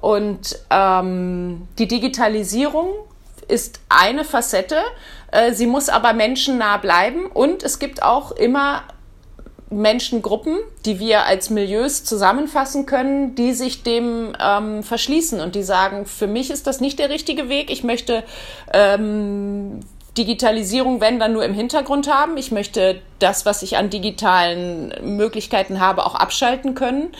Und 0.00 0.58
ähm, 0.70 1.68
die 1.78 1.86
Digitalisierung 1.86 2.88
ist 3.46 3.80
eine 3.88 4.24
Facette. 4.24 4.80
Äh, 5.30 5.52
sie 5.52 5.66
muss 5.66 5.90
aber 5.90 6.14
menschennah 6.14 6.78
bleiben 6.78 7.26
und 7.26 7.62
es 7.62 7.78
gibt 7.78 8.02
auch 8.02 8.32
immer 8.32 8.82
Menschengruppen, 9.72 10.58
die 10.84 10.98
wir 10.98 11.26
als 11.26 11.50
Milieus 11.50 12.04
zusammenfassen 12.04 12.86
können, 12.86 13.34
die 13.34 13.52
sich 13.52 13.82
dem 13.82 14.34
ähm, 14.40 14.82
verschließen 14.82 15.40
und 15.40 15.54
die 15.54 15.62
sagen, 15.62 16.06
für 16.06 16.26
mich 16.26 16.50
ist 16.50 16.66
das 16.66 16.80
nicht 16.80 16.98
der 16.98 17.10
richtige 17.10 17.48
Weg. 17.48 17.70
Ich 17.70 17.82
möchte 17.82 18.22
ähm, 18.72 19.80
Digitalisierung, 20.16 21.00
wenn 21.00 21.18
dann 21.18 21.32
nur 21.32 21.44
im 21.44 21.54
Hintergrund 21.54 22.12
haben. 22.12 22.36
Ich 22.36 22.52
möchte 22.52 23.00
das, 23.22 23.46
was 23.46 23.62
ich 23.62 23.76
an 23.76 23.90
digitalen 23.90 24.92
Möglichkeiten 25.02 25.80
habe, 25.80 26.04
auch 26.04 26.14
abschalten 26.14 26.74
können. 26.74 27.14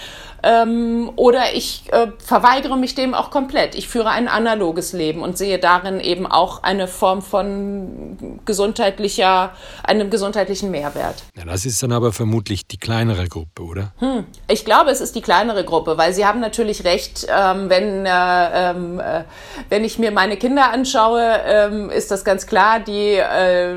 Ähm, 0.44 1.12
oder 1.16 1.54
ich 1.54 1.84
äh, 1.92 2.08
verweigere 2.18 2.76
mich 2.76 2.94
dem 2.94 3.14
auch 3.14 3.30
komplett. 3.30 3.76
Ich 3.76 3.88
führe 3.88 4.10
ein 4.10 4.26
analoges 4.26 4.92
Leben 4.92 5.22
und 5.22 5.38
sehe 5.38 5.58
darin 5.58 6.00
eben 6.00 6.26
auch 6.26 6.64
eine 6.64 6.88
Form 6.88 7.22
von 7.22 8.40
gesundheitlicher, 8.44 9.52
einem 9.84 10.10
gesundheitlichen 10.10 10.72
Mehrwert. 10.72 11.22
Ja, 11.36 11.44
das 11.44 11.64
ist 11.64 11.80
dann 11.82 11.92
aber 11.92 12.12
vermutlich 12.12 12.66
die 12.66 12.78
kleinere 12.78 13.28
Gruppe, 13.28 13.62
oder? 13.62 13.92
Hm. 13.98 14.24
Ich 14.48 14.64
glaube, 14.64 14.90
es 14.90 15.00
ist 15.00 15.14
die 15.14 15.20
kleinere 15.20 15.64
Gruppe, 15.64 15.96
weil 15.96 16.12
Sie 16.12 16.26
haben 16.26 16.40
natürlich 16.40 16.82
recht, 16.84 17.26
ähm, 17.28 17.70
wenn, 17.70 18.04
äh, 18.04 18.70
ähm, 18.70 18.98
äh, 18.98 19.22
wenn 19.68 19.84
ich 19.84 20.00
mir 20.00 20.10
meine 20.10 20.36
Kinder 20.36 20.72
anschaue, 20.72 21.22
ähm, 21.46 21.88
ist 21.88 22.10
das 22.10 22.24
ganz 22.24 22.48
klar, 22.48 22.80
die 22.80 23.14
äh, 23.14 23.76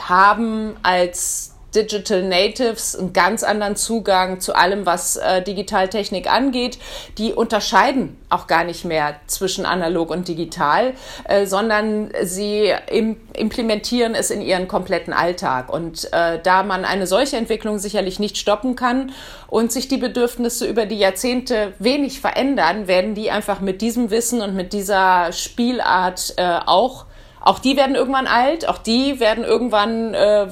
haben 0.00 0.74
als 0.82 1.41
Digital 1.74 2.22
Natives 2.22 2.96
einen 2.96 3.12
ganz 3.12 3.42
anderen 3.42 3.76
Zugang 3.76 4.40
zu 4.40 4.54
allem, 4.54 4.86
was 4.86 5.16
äh, 5.16 5.42
Digitaltechnik 5.42 6.30
angeht. 6.30 6.78
Die 7.18 7.32
unterscheiden 7.32 8.16
auch 8.28 8.46
gar 8.46 8.64
nicht 8.64 8.84
mehr 8.84 9.16
zwischen 9.26 9.66
analog 9.66 10.10
und 10.10 10.28
digital, 10.28 10.94
äh, 11.24 11.46
sondern 11.46 12.10
sie 12.22 12.72
im, 12.90 13.16
implementieren 13.34 14.14
es 14.14 14.30
in 14.30 14.42
ihren 14.42 14.68
kompletten 14.68 15.12
Alltag. 15.12 15.72
Und 15.72 16.12
äh, 16.12 16.38
da 16.42 16.62
man 16.62 16.84
eine 16.84 17.06
solche 17.06 17.36
Entwicklung 17.36 17.78
sicherlich 17.78 18.18
nicht 18.18 18.38
stoppen 18.38 18.76
kann 18.76 19.12
und 19.48 19.72
sich 19.72 19.88
die 19.88 19.96
Bedürfnisse 19.96 20.66
über 20.66 20.86
die 20.86 20.98
Jahrzehnte 20.98 21.72
wenig 21.78 22.20
verändern, 22.20 22.86
werden 22.86 23.14
die 23.14 23.30
einfach 23.30 23.60
mit 23.60 23.80
diesem 23.80 24.10
Wissen 24.10 24.40
und 24.42 24.54
mit 24.54 24.72
dieser 24.72 25.32
Spielart 25.32 26.34
äh, 26.36 26.58
auch 26.66 27.06
auch 27.42 27.58
die 27.58 27.76
werden 27.76 27.94
irgendwann 27.94 28.26
alt, 28.26 28.68
auch 28.68 28.78
die 28.78 29.20
werden 29.20 29.44
irgendwann, 29.44 30.14
äh, 30.14 30.46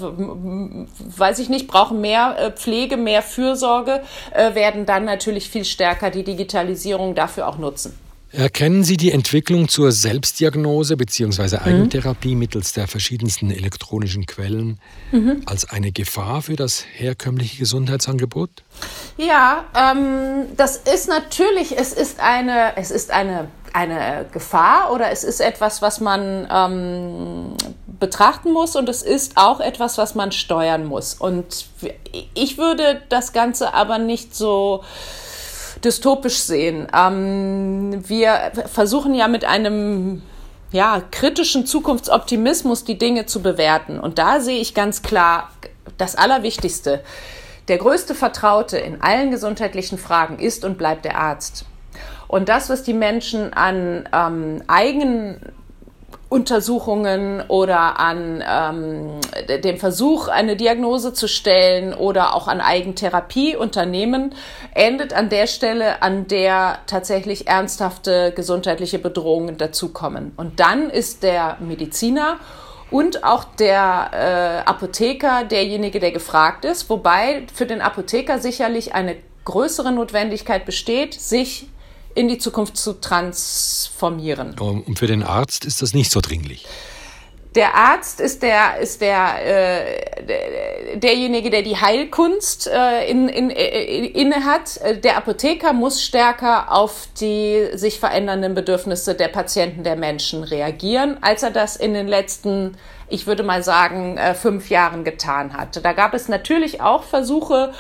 weiß 1.17 1.39
ich 1.39 1.49
nicht, 1.49 1.67
brauchen 1.67 2.01
mehr 2.01 2.37
äh, 2.39 2.51
Pflege, 2.53 2.97
mehr 2.97 3.23
Fürsorge, 3.23 4.03
äh, 4.33 4.55
werden 4.55 4.87
dann 4.87 5.05
natürlich 5.05 5.49
viel 5.49 5.65
stärker 5.65 6.11
die 6.11 6.25
Digitalisierung 6.25 7.15
dafür 7.15 7.49
auch 7.49 7.59
nutzen. 7.59 7.99
Erkennen 8.33 8.85
Sie 8.85 8.97
die 8.97 9.11
Entwicklung 9.11 9.69
zur 9.69 9.91
Selbstdiagnose 9.91 10.97
bzw. 10.97 11.57
Eigentherapie 11.59 12.35
mhm. 12.35 12.39
mittels 12.39 12.73
der 12.73 12.87
verschiedensten 12.87 13.51
elektronischen 13.51 14.25
Quellen 14.25 14.79
mhm. 15.11 15.43
als 15.47 15.69
eine 15.69 15.91
Gefahr 15.91 16.41
für 16.43 16.55
das 16.55 16.85
herkömmliche 16.95 17.59
Gesundheitsangebot? 17.59 18.51
Ja, 19.17 19.65
ähm, 19.77 20.47
das 20.57 20.77
ist 20.77 21.09
natürlich, 21.09 21.77
es 21.77 21.93
ist 21.93 22.21
eine, 22.21 22.77
es 22.77 22.93
ist 22.93 23.11
eine 23.11 23.49
eine 23.75 24.27
Gefahr 24.33 24.93
oder 24.93 25.11
es 25.11 25.25
ist 25.25 25.41
etwas, 25.41 25.83
was 25.83 26.01
man 26.01 26.49
ähm, 26.51 27.55
betrachten 27.99 28.53
muss 28.53 28.77
und 28.77 28.89
es 28.89 29.03
ist 29.03 29.37
auch 29.37 29.61
etwas, 29.61 29.99
was 29.99 30.15
man 30.15 30.33
steuern 30.33 30.87
muss. 30.87 31.15
Und 31.15 31.67
ich 32.35 32.59
würde 32.59 33.03
das 33.09 33.33
Ganze 33.33 33.75
aber 33.75 33.99
nicht 33.99 34.35
so 34.35 34.83
dystopisch 35.85 36.39
sehen. 36.39 36.89
Ähm, 36.95 38.03
wir 38.09 38.53
versuchen 38.67 39.15
ja 39.15 39.29
mit 39.29 39.45
einem 39.45 40.23
ja, 40.73 41.03
kritischen 41.11 41.67
Zukunftsoptimismus 41.67 42.85
die 42.85 42.99
Dinge 42.99 43.27
zu 43.27 43.43
bewerten. 43.43 43.99
Und 43.99 44.19
da 44.19 44.41
sehe 44.41 44.61
ich 44.61 44.75
ganz 44.75 45.03
klar 45.03 45.51
das 45.99 46.17
Allerwichtigste. 46.17 47.03
Der 47.69 47.79
größte 47.79 48.15
Vertraute 48.15 48.79
in 48.79 49.01
allen 49.01 49.31
gesundheitlichen 49.31 49.99
Fragen 49.99 50.39
ist 50.39 50.65
und 50.65 50.79
bleibt 50.79 51.05
der 51.05 51.19
Arzt. 51.19 51.65
Und 52.31 52.49
das, 52.49 52.71
was 52.71 52.85
die 52.85 52.95
Menschen 52.95 53.53
an 53.55 54.09
ähm, 54.13 54.63
eigenen 54.69 55.41
Untersuchungen 56.29 57.43
oder 57.49 57.99
an 57.99 58.45
ähm, 58.49 59.61
dem 59.65 59.79
Versuch, 59.79 60.29
eine 60.29 60.55
Diagnose 60.55 61.13
zu 61.13 61.27
stellen 61.27 61.93
oder 61.93 62.37
auch 62.37 62.47
an 62.47 62.61
Eigentherapie 62.61 63.57
unternehmen, 63.57 64.33
endet 64.75 65.13
an 65.13 65.29
der 65.29 65.49
Stelle, 65.49 66.03
an 66.03 66.29
der 66.29 66.79
tatsächlich 66.87 67.49
ernsthafte 67.49 68.33
gesundheitliche 68.33 69.01
Bedrohungen 69.01 69.59
dazukommen. 69.59 70.31
Und 70.37 70.61
dann 70.61 70.89
ist 70.89 71.25
der 71.25 71.57
Mediziner 71.59 72.39
und 72.93 73.25
auch 73.25 73.43
der 73.43 74.11
äh, 74.13 74.69
Apotheker 74.71 75.43
derjenige, 75.43 75.99
der 75.99 76.13
gefragt 76.13 76.65
ist, 76.65 76.89
wobei 76.91 77.49
für 77.53 77.67
den 77.67 77.81
Apotheker 77.81 78.39
sicherlich 78.39 78.95
eine 78.95 79.17
größere 79.45 79.91
Notwendigkeit 79.91 80.65
besteht, 80.65 81.15
sich 81.15 81.67
in 82.15 82.29
die 82.29 82.39
Zukunft 82.39 82.77
zu 82.77 82.95
transformieren. 83.01 84.59
Und 84.59 84.99
für 84.99 85.07
den 85.07 85.23
Arzt 85.23 85.65
ist 85.65 85.83
das 85.83 85.95
nicht 85.95 86.11
so 86.11 86.21
dringlich. 86.21 86.67
Der 87.57 87.75
Arzt 87.75 88.21
ist 88.21 88.45
der 88.45 88.79
ist 88.79 89.01
der, 89.01 89.35
äh, 89.45 90.97
derjenige, 90.99 91.51
der 91.51 91.63
die 91.63 91.77
Heilkunst 91.77 92.69
äh, 92.69 93.11
in, 93.11 93.29
in, 93.29 93.51
in, 93.51 94.05
inne 94.05 94.45
hat. 94.45 94.79
Der 95.03 95.17
Apotheker 95.17 95.73
muss 95.73 96.01
stärker 96.01 96.71
auf 96.71 97.09
die 97.21 97.71
sich 97.73 97.99
verändernden 97.99 98.55
Bedürfnisse 98.55 99.17
der 99.17 99.29
Patienten, 99.29 99.83
der 99.83 99.97
Menschen 99.97 100.45
reagieren, 100.45 101.19
als 101.23 101.43
er 101.43 101.51
das 101.51 101.75
in 101.75 101.93
den 101.93 102.07
letzten 102.07 102.77
ich 103.11 103.27
würde 103.27 103.43
mal 103.43 103.63
sagen, 103.63 104.17
äh, 104.17 104.35
fünf 104.35 104.71
Jahren 104.71 105.05
getan 105.05 105.53
hat. 105.55 105.85
Da 105.85 105.93
gab 105.93 106.15
es 106.15 106.29
natürlich 106.29 106.81
auch 106.81 107.03
Versuche, 107.03 107.73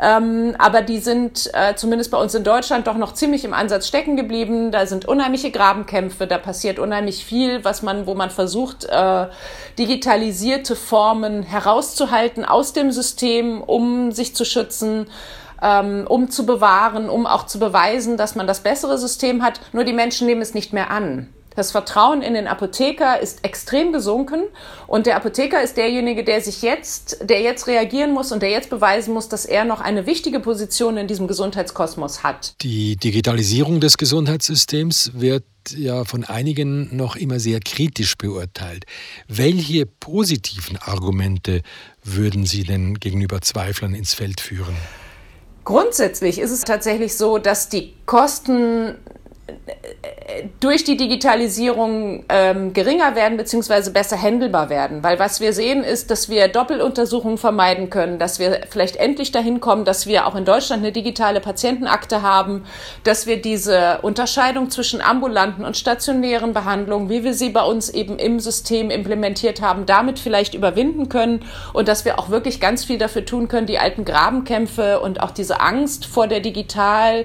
ähm, 0.00 0.54
aber 0.58 0.82
die 0.82 0.98
sind 0.98 1.50
äh, 1.54 1.74
zumindest 1.76 2.10
bei 2.10 2.18
uns 2.18 2.34
in 2.34 2.44
Deutschland 2.44 2.86
doch 2.86 2.96
noch 2.96 3.14
ziemlich 3.14 3.44
im 3.44 3.54
Ansatz 3.54 3.88
stecken 3.88 4.16
geblieben. 4.16 4.72
Da 4.72 4.86
sind 4.86 5.06
unheimliche 5.06 5.50
Grabenkämpfe, 5.50 6.26
da 6.26 6.38
passiert 6.38 6.78
unheimlich 6.78 7.24
viel, 7.24 7.64
was 7.64 7.82
man, 7.82 8.06
wo 8.06 8.14
man 8.14 8.30
versucht, 8.30 8.84
äh, 8.84 9.26
digitalisierte 9.78 10.76
Formen 10.76 11.42
herauszuhalten 11.42 12.44
aus 12.44 12.72
dem 12.72 12.90
System, 12.90 13.62
um 13.62 14.12
sich 14.12 14.34
zu 14.34 14.44
schützen 14.44 15.06
ähm, 15.62 16.06
um 16.08 16.28
zu 16.28 16.44
bewahren, 16.44 17.08
um 17.08 17.26
auch 17.26 17.46
zu 17.46 17.58
beweisen, 17.58 18.16
dass 18.16 18.34
man 18.34 18.48
das 18.48 18.60
bessere 18.60 18.98
System 18.98 19.42
hat. 19.42 19.60
Nur 19.72 19.84
die 19.84 19.92
Menschen 19.92 20.26
nehmen 20.26 20.42
es 20.42 20.54
nicht 20.54 20.72
mehr 20.72 20.90
an. 20.90 21.28
Das 21.54 21.70
Vertrauen 21.70 22.22
in 22.22 22.34
den 22.34 22.46
Apotheker 22.46 23.20
ist 23.20 23.44
extrem 23.44 23.92
gesunken 23.92 24.44
und 24.86 25.06
der 25.06 25.16
Apotheker 25.16 25.62
ist 25.62 25.76
derjenige, 25.76 26.24
der 26.24 26.40
sich 26.40 26.62
jetzt, 26.62 27.18
der 27.22 27.40
jetzt 27.40 27.66
reagieren 27.66 28.12
muss 28.12 28.32
und 28.32 28.42
der 28.42 28.50
jetzt 28.50 28.70
beweisen 28.70 29.12
muss, 29.12 29.28
dass 29.28 29.44
er 29.44 29.64
noch 29.64 29.80
eine 29.80 30.06
wichtige 30.06 30.40
Position 30.40 30.96
in 30.96 31.06
diesem 31.06 31.26
Gesundheitskosmos 31.28 32.22
hat. 32.22 32.54
Die 32.62 32.96
Digitalisierung 32.96 33.80
des 33.80 33.98
Gesundheitssystems 33.98 35.12
wird 35.14 35.44
ja 35.70 36.04
von 36.04 36.24
einigen 36.24 36.96
noch 36.96 37.16
immer 37.16 37.38
sehr 37.38 37.60
kritisch 37.60 38.16
beurteilt. 38.16 38.84
Welche 39.28 39.86
positiven 39.86 40.76
Argumente 40.78 41.62
würden 42.02 42.46
Sie 42.46 42.64
denn 42.64 42.98
gegenüber 42.98 43.40
Zweiflern 43.40 43.94
ins 43.94 44.14
Feld 44.14 44.40
führen? 44.40 44.76
Grundsätzlich 45.64 46.40
ist 46.40 46.50
es 46.50 46.62
tatsächlich 46.62 47.16
so, 47.16 47.38
dass 47.38 47.68
die 47.68 47.94
Kosten 48.06 48.96
durch 50.60 50.84
die 50.84 50.96
Digitalisierung 50.96 52.24
ähm, 52.28 52.72
geringer 52.72 53.14
werden 53.14 53.36
beziehungsweise 53.36 53.92
besser 53.92 54.20
handelbar 54.20 54.70
werden. 54.70 55.02
Weil 55.02 55.18
was 55.18 55.40
wir 55.40 55.52
sehen 55.52 55.84
ist, 55.84 56.10
dass 56.10 56.28
wir 56.28 56.48
Doppeluntersuchungen 56.48 57.38
vermeiden 57.38 57.90
können, 57.90 58.18
dass 58.18 58.38
wir 58.38 58.60
vielleicht 58.70 58.96
endlich 58.96 59.32
dahin 59.32 59.60
kommen, 59.60 59.84
dass 59.84 60.06
wir 60.06 60.26
auch 60.26 60.34
in 60.34 60.44
Deutschland 60.44 60.82
eine 60.82 60.92
digitale 60.92 61.40
Patientenakte 61.40 62.22
haben, 62.22 62.64
dass 63.04 63.26
wir 63.26 63.40
diese 63.40 63.98
Unterscheidung 64.02 64.70
zwischen 64.70 65.00
ambulanten 65.00 65.64
und 65.64 65.76
stationären 65.76 66.52
Behandlungen, 66.52 67.08
wie 67.08 67.24
wir 67.24 67.34
sie 67.34 67.50
bei 67.50 67.62
uns 67.62 67.88
eben 67.88 68.18
im 68.18 68.40
System 68.40 68.90
implementiert 68.90 69.60
haben, 69.60 69.86
damit 69.86 70.18
vielleicht 70.18 70.54
überwinden 70.54 71.08
können 71.08 71.44
und 71.72 71.88
dass 71.88 72.04
wir 72.04 72.18
auch 72.18 72.30
wirklich 72.30 72.60
ganz 72.60 72.84
viel 72.84 72.98
dafür 72.98 73.24
tun 73.24 73.48
können, 73.48 73.66
die 73.66 73.78
alten 73.78 74.04
Grabenkämpfe 74.04 75.00
und 75.00 75.20
auch 75.20 75.30
diese 75.30 75.60
Angst 75.60 76.06
vor 76.06 76.26
der 76.26 76.40
digital 76.40 77.24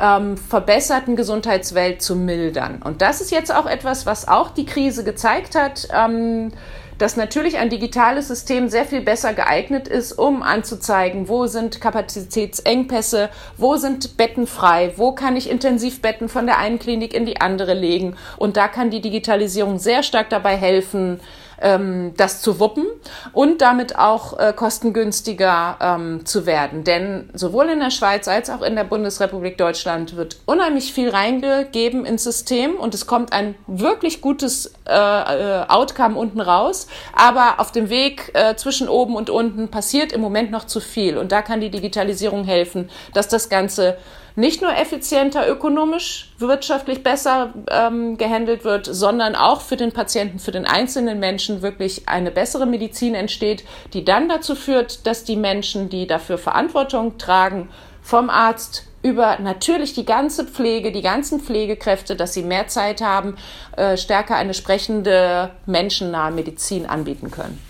ähm, 0.00 0.36
verbesserten 0.36 1.16
Gesundheitswelt 1.16 2.02
zu 2.02 2.16
mildern. 2.16 2.82
Und 2.82 3.02
das 3.02 3.20
ist 3.20 3.30
jetzt 3.30 3.54
auch 3.54 3.66
etwas, 3.66 4.06
was 4.06 4.28
auch 4.28 4.50
die 4.50 4.66
Krise 4.66 5.04
gezeigt 5.04 5.54
hat. 5.54 5.88
Ähm, 5.92 6.52
dass 6.98 7.16
natürlich 7.16 7.58
ein 7.58 7.70
digitales 7.70 8.28
System 8.28 8.68
sehr 8.68 8.84
viel 8.84 9.00
besser 9.00 9.34
geeignet 9.34 9.88
ist, 9.88 10.12
um 10.12 10.42
anzuzeigen, 10.42 11.28
wo 11.28 11.46
sind 11.46 11.80
Kapazitätsengpässe, 11.80 13.30
wo 13.56 13.76
sind 13.76 14.16
Betten 14.16 14.46
frei, 14.46 14.92
wo 14.96 15.12
kann 15.12 15.36
ich 15.36 15.50
Intensivbetten 15.50 16.28
von 16.28 16.46
der 16.46 16.58
einen 16.58 16.78
Klinik 16.78 17.14
in 17.14 17.26
die 17.26 17.40
andere 17.40 17.74
legen. 17.74 18.16
Und 18.36 18.56
da 18.56 18.68
kann 18.68 18.90
die 18.90 19.00
Digitalisierung 19.00 19.78
sehr 19.78 20.02
stark 20.02 20.30
dabei 20.30 20.56
helfen, 20.56 21.20
ähm, 21.60 22.12
das 22.16 22.42
zu 22.42 22.60
wuppen 22.60 22.86
und 23.32 23.60
damit 23.60 23.98
auch 23.98 24.38
äh, 24.38 24.52
kostengünstiger 24.54 25.76
ähm, 25.80 26.26
zu 26.26 26.46
werden. 26.46 26.84
Denn 26.84 27.30
sowohl 27.34 27.68
in 27.70 27.80
der 27.80 27.90
Schweiz 27.90 28.28
als 28.28 28.50
auch 28.50 28.62
in 28.62 28.76
der 28.76 28.84
Bundesrepublik 28.84 29.58
Deutschland 29.58 30.16
wird 30.16 30.36
unheimlich 30.46 30.92
viel 30.92 31.10
reingegeben 31.10 32.04
ins 32.04 32.24
System 32.24 32.76
und 32.76 32.94
es 32.94 33.06
kommt 33.06 33.32
ein 33.32 33.54
wirklich 33.66 34.20
gutes 34.20 34.72
äh, 34.86 34.92
äh, 34.92 35.64
Outcome 35.68 36.18
unten 36.18 36.40
raus. 36.40 36.86
Aber 37.14 37.60
auf 37.60 37.72
dem 37.72 37.90
Weg 37.90 38.30
äh, 38.34 38.56
zwischen 38.56 38.88
oben 38.88 39.16
und 39.16 39.30
unten 39.30 39.68
passiert 39.68 40.12
im 40.12 40.20
Moment 40.20 40.50
noch 40.50 40.64
zu 40.64 40.80
viel. 40.80 41.18
Und 41.18 41.32
da 41.32 41.42
kann 41.42 41.60
die 41.60 41.70
Digitalisierung 41.70 42.44
helfen, 42.44 42.90
dass 43.12 43.28
das 43.28 43.48
Ganze 43.48 43.96
nicht 44.36 44.62
nur 44.62 44.74
effizienter, 44.76 45.48
ökonomisch, 45.48 46.32
wirtschaftlich 46.38 47.02
besser 47.02 47.54
ähm, 47.70 48.18
gehandelt 48.18 48.64
wird, 48.64 48.86
sondern 48.86 49.36
auch 49.36 49.60
für 49.60 49.76
den 49.76 49.92
Patienten, 49.92 50.38
für 50.38 50.50
den 50.50 50.66
einzelnen 50.66 51.20
Menschen 51.20 51.62
wirklich 51.62 52.08
eine 52.08 52.30
bessere 52.30 52.66
Medizin 52.66 53.14
entsteht, 53.14 53.64
die 53.92 54.04
dann 54.04 54.28
dazu 54.28 54.54
führt, 54.56 55.06
dass 55.06 55.24
die 55.24 55.36
Menschen, 55.36 55.88
die 55.88 56.06
dafür 56.06 56.38
Verantwortung 56.38 57.16
tragen, 57.18 57.68
vom 58.02 58.28
Arzt 58.28 58.86
über 59.02 59.38
natürlich 59.38 59.92
die 59.92 60.06
ganze 60.06 60.46
Pflege, 60.46 60.90
die 60.90 61.02
ganzen 61.02 61.38
Pflegekräfte, 61.38 62.16
dass 62.16 62.32
sie 62.32 62.42
mehr 62.42 62.68
Zeit 62.68 63.02
haben, 63.02 63.36
äh, 63.76 63.96
stärker 63.96 64.34
eine 64.34 64.54
sprechende, 64.54 65.50
menschennahe 65.66 66.32
Medizin 66.32 66.86
anbieten 66.86 67.30
können. 67.30 67.60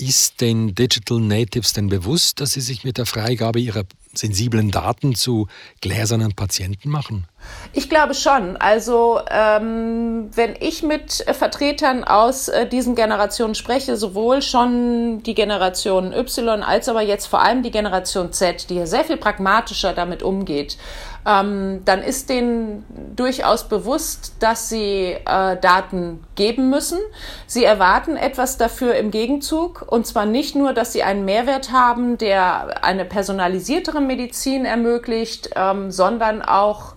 Ist 0.00 0.40
den 0.40 0.74
Digital 0.74 1.20
Natives 1.20 1.74
denn 1.74 1.90
bewusst, 1.90 2.40
dass 2.40 2.52
sie 2.52 2.62
sich 2.62 2.84
mit 2.84 2.96
der 2.96 3.04
Freigabe 3.04 3.60
ihrer 3.60 3.84
sensiblen 4.14 4.70
Daten 4.70 5.14
zu 5.14 5.46
gläsernen 5.82 6.32
Patienten 6.32 6.88
machen? 6.88 7.26
Ich 7.72 7.88
glaube 7.88 8.14
schon. 8.14 8.56
Also 8.56 9.20
ähm, 9.30 10.30
wenn 10.34 10.56
ich 10.58 10.82
mit 10.82 11.24
Vertretern 11.32 12.02
aus 12.02 12.48
äh, 12.48 12.66
diesen 12.66 12.96
Generationen 12.96 13.54
spreche, 13.54 13.96
sowohl 13.96 14.42
schon 14.42 15.22
die 15.22 15.34
Generation 15.34 16.12
Y 16.12 16.64
als 16.64 16.88
aber 16.88 17.02
jetzt 17.02 17.26
vor 17.26 17.42
allem 17.42 17.62
die 17.62 17.70
Generation 17.70 18.32
Z, 18.32 18.70
die 18.70 18.74
ja 18.74 18.86
sehr 18.86 19.04
viel 19.04 19.18
pragmatischer 19.18 19.92
damit 19.92 20.24
umgeht, 20.24 20.78
ähm, 21.24 21.82
dann 21.84 22.02
ist 22.02 22.28
denen 22.28 22.84
durchaus 23.14 23.68
bewusst, 23.68 24.34
dass 24.40 24.68
sie 24.68 25.16
äh, 25.24 25.56
Daten 25.56 26.24
geben 26.34 26.70
müssen. 26.70 26.98
Sie 27.46 27.64
erwarten 27.64 28.16
etwas 28.16 28.56
dafür 28.58 28.96
im 28.96 29.12
Gegenzug 29.12 29.84
und 29.86 30.08
zwar 30.08 30.26
nicht 30.26 30.56
nur, 30.56 30.72
dass 30.72 30.92
sie 30.92 31.04
einen 31.04 31.24
Mehrwert 31.24 31.70
haben, 31.70 32.18
der 32.18 32.84
eine 32.84 33.04
personalisiertere 33.04 34.00
Medizin 34.00 34.64
ermöglicht, 34.64 35.50
ähm, 35.54 35.92
sondern 35.92 36.42
auch 36.42 36.94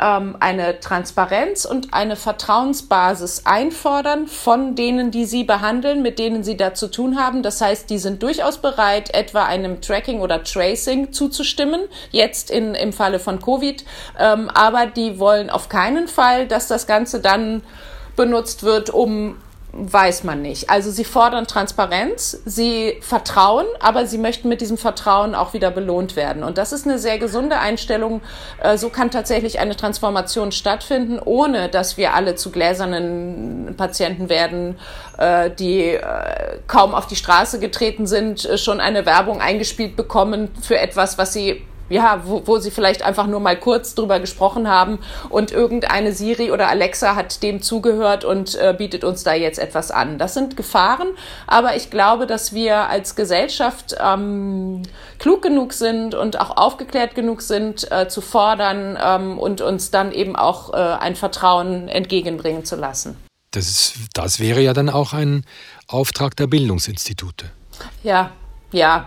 ähm, 0.00 0.36
eine 0.40 0.80
Transparenz 0.80 1.64
und 1.64 1.92
eine 1.92 2.16
Vertrauensbasis 2.16 3.42
einfordern 3.44 4.26
von 4.26 4.74
denen, 4.74 5.10
die 5.10 5.24
sie 5.24 5.44
behandeln, 5.44 6.02
mit 6.02 6.18
denen 6.18 6.44
sie 6.44 6.56
da 6.56 6.74
zu 6.74 6.88
tun 6.88 7.18
haben. 7.18 7.42
Das 7.42 7.60
heißt, 7.60 7.90
die 7.90 7.98
sind 7.98 8.22
durchaus 8.22 8.58
bereit, 8.58 9.14
etwa 9.14 9.44
einem 9.44 9.80
Tracking 9.80 10.20
oder 10.20 10.44
Tracing 10.44 11.12
zuzustimmen, 11.12 11.80
jetzt 12.10 12.50
in, 12.50 12.74
im 12.74 12.92
Falle 12.92 13.18
von 13.18 13.40
Covid. 13.40 13.84
Ähm, 14.18 14.50
aber 14.54 14.86
die 14.86 15.18
wollen 15.18 15.50
auf 15.50 15.68
keinen 15.68 16.08
Fall, 16.08 16.46
dass 16.46 16.68
das 16.68 16.86
Ganze 16.86 17.20
dann 17.20 17.62
benutzt 18.16 18.62
wird, 18.62 18.90
um 18.90 19.36
weiß 19.72 20.24
man 20.24 20.40
nicht. 20.40 20.70
Also 20.70 20.90
sie 20.90 21.04
fordern 21.04 21.46
Transparenz, 21.46 22.40
sie 22.44 22.98
vertrauen, 23.00 23.66
aber 23.80 24.06
sie 24.06 24.18
möchten 24.18 24.48
mit 24.48 24.60
diesem 24.60 24.78
Vertrauen 24.78 25.34
auch 25.34 25.52
wieder 25.52 25.70
belohnt 25.70 26.16
werden. 26.16 26.42
Und 26.42 26.58
das 26.58 26.72
ist 26.72 26.86
eine 26.86 26.98
sehr 26.98 27.18
gesunde 27.18 27.58
Einstellung. 27.58 28.22
Äh, 28.62 28.78
so 28.78 28.88
kann 28.88 29.10
tatsächlich 29.10 29.58
eine 29.58 29.76
Transformation 29.76 30.52
stattfinden, 30.52 31.18
ohne 31.22 31.68
dass 31.68 31.96
wir 31.96 32.14
alle 32.14 32.34
zu 32.34 32.50
gläsernen 32.50 33.74
Patienten 33.76 34.28
werden, 34.28 34.78
äh, 35.18 35.50
die 35.50 35.94
äh, 35.94 36.02
kaum 36.66 36.94
auf 36.94 37.06
die 37.06 37.16
Straße 37.16 37.60
getreten 37.60 38.06
sind, 38.06 38.48
schon 38.56 38.80
eine 38.80 39.04
Werbung 39.04 39.40
eingespielt 39.40 39.96
bekommen 39.96 40.48
für 40.62 40.78
etwas, 40.78 41.18
was 41.18 41.32
sie 41.32 41.62
ja, 41.88 42.22
wo, 42.24 42.46
wo 42.46 42.58
sie 42.58 42.70
vielleicht 42.70 43.02
einfach 43.02 43.26
nur 43.26 43.40
mal 43.40 43.58
kurz 43.58 43.94
drüber 43.94 44.20
gesprochen 44.20 44.68
haben 44.68 44.98
und 45.28 45.52
irgendeine 45.52 46.12
Siri 46.12 46.50
oder 46.50 46.68
Alexa 46.68 47.14
hat 47.16 47.42
dem 47.42 47.62
zugehört 47.62 48.24
und 48.24 48.54
äh, 48.56 48.74
bietet 48.76 49.04
uns 49.04 49.22
da 49.24 49.34
jetzt 49.34 49.58
etwas 49.58 49.90
an. 49.90 50.18
Das 50.18 50.34
sind 50.34 50.56
Gefahren, 50.56 51.08
aber 51.46 51.76
ich 51.76 51.90
glaube, 51.90 52.26
dass 52.26 52.52
wir 52.52 52.88
als 52.88 53.16
Gesellschaft 53.16 53.96
ähm, 54.00 54.82
klug 55.18 55.42
genug 55.42 55.72
sind 55.72 56.14
und 56.14 56.40
auch 56.40 56.56
aufgeklärt 56.56 57.14
genug 57.14 57.42
sind, 57.42 57.90
äh, 57.90 58.08
zu 58.08 58.20
fordern 58.20 58.98
ähm, 59.02 59.38
und 59.38 59.60
uns 59.60 59.90
dann 59.90 60.12
eben 60.12 60.36
auch 60.36 60.72
äh, 60.72 60.76
ein 60.76 61.16
Vertrauen 61.16 61.88
entgegenbringen 61.88 62.64
zu 62.64 62.76
lassen. 62.76 63.16
Das, 63.50 63.66
ist, 63.66 63.94
das 64.12 64.40
wäre 64.40 64.60
ja 64.60 64.74
dann 64.74 64.90
auch 64.90 65.14
ein 65.14 65.44
Auftrag 65.86 66.36
der 66.36 66.46
Bildungsinstitute. 66.46 67.50
Ja, 68.02 68.32
ja, 68.70 69.06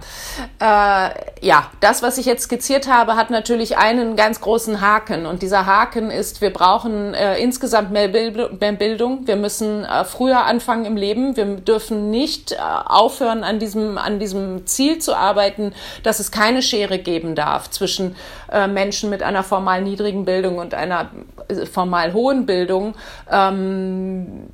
äh, 0.59 1.45
ja, 1.45 1.69
das, 1.81 2.01
was 2.01 2.17
ich 2.17 2.25
jetzt 2.25 2.43
skizziert 2.43 2.87
habe, 2.87 3.15
hat 3.15 3.29
natürlich 3.29 3.77
einen 3.77 4.15
ganz 4.15 4.41
großen 4.41 4.81
Haken. 4.81 5.27
Und 5.27 5.43
dieser 5.43 5.67
Haken 5.67 6.09
ist, 6.09 6.41
wir 6.41 6.51
brauchen 6.51 7.13
äh, 7.13 7.37
insgesamt 7.37 7.91
mehr, 7.91 8.07
Bild 8.07 8.59
mehr, 8.59 8.71
Bildung. 8.71 9.27
Wir 9.27 9.35
müssen 9.35 9.85
äh, 9.85 10.03
früher 10.03 10.45
anfangen 10.45 10.85
im 10.85 10.97
Leben. 10.97 11.37
Wir 11.37 11.45
dürfen 11.45 12.09
nicht 12.09 12.53
äh, 12.53 12.57
aufhören, 12.57 13.43
an 13.43 13.59
diesem, 13.59 13.99
an 13.99 14.17
diesem 14.17 14.65
Ziel 14.65 14.97
zu 14.97 15.15
arbeiten, 15.15 15.73
dass 16.01 16.19
es 16.19 16.31
keine 16.31 16.63
Schere 16.63 16.97
geben 16.97 17.35
darf 17.35 17.69
zwischen 17.69 18.15
äh, 18.51 18.67
Menschen 18.67 19.11
mit 19.11 19.21
einer 19.21 19.43
formal 19.43 19.83
niedrigen 19.83 20.25
Bildung 20.25 20.57
und 20.57 20.73
einer 20.73 21.11
äh, 21.49 21.67
formal 21.67 22.13
hohen 22.13 22.47
Bildung. 22.47 22.95
Ähm, 23.29 24.49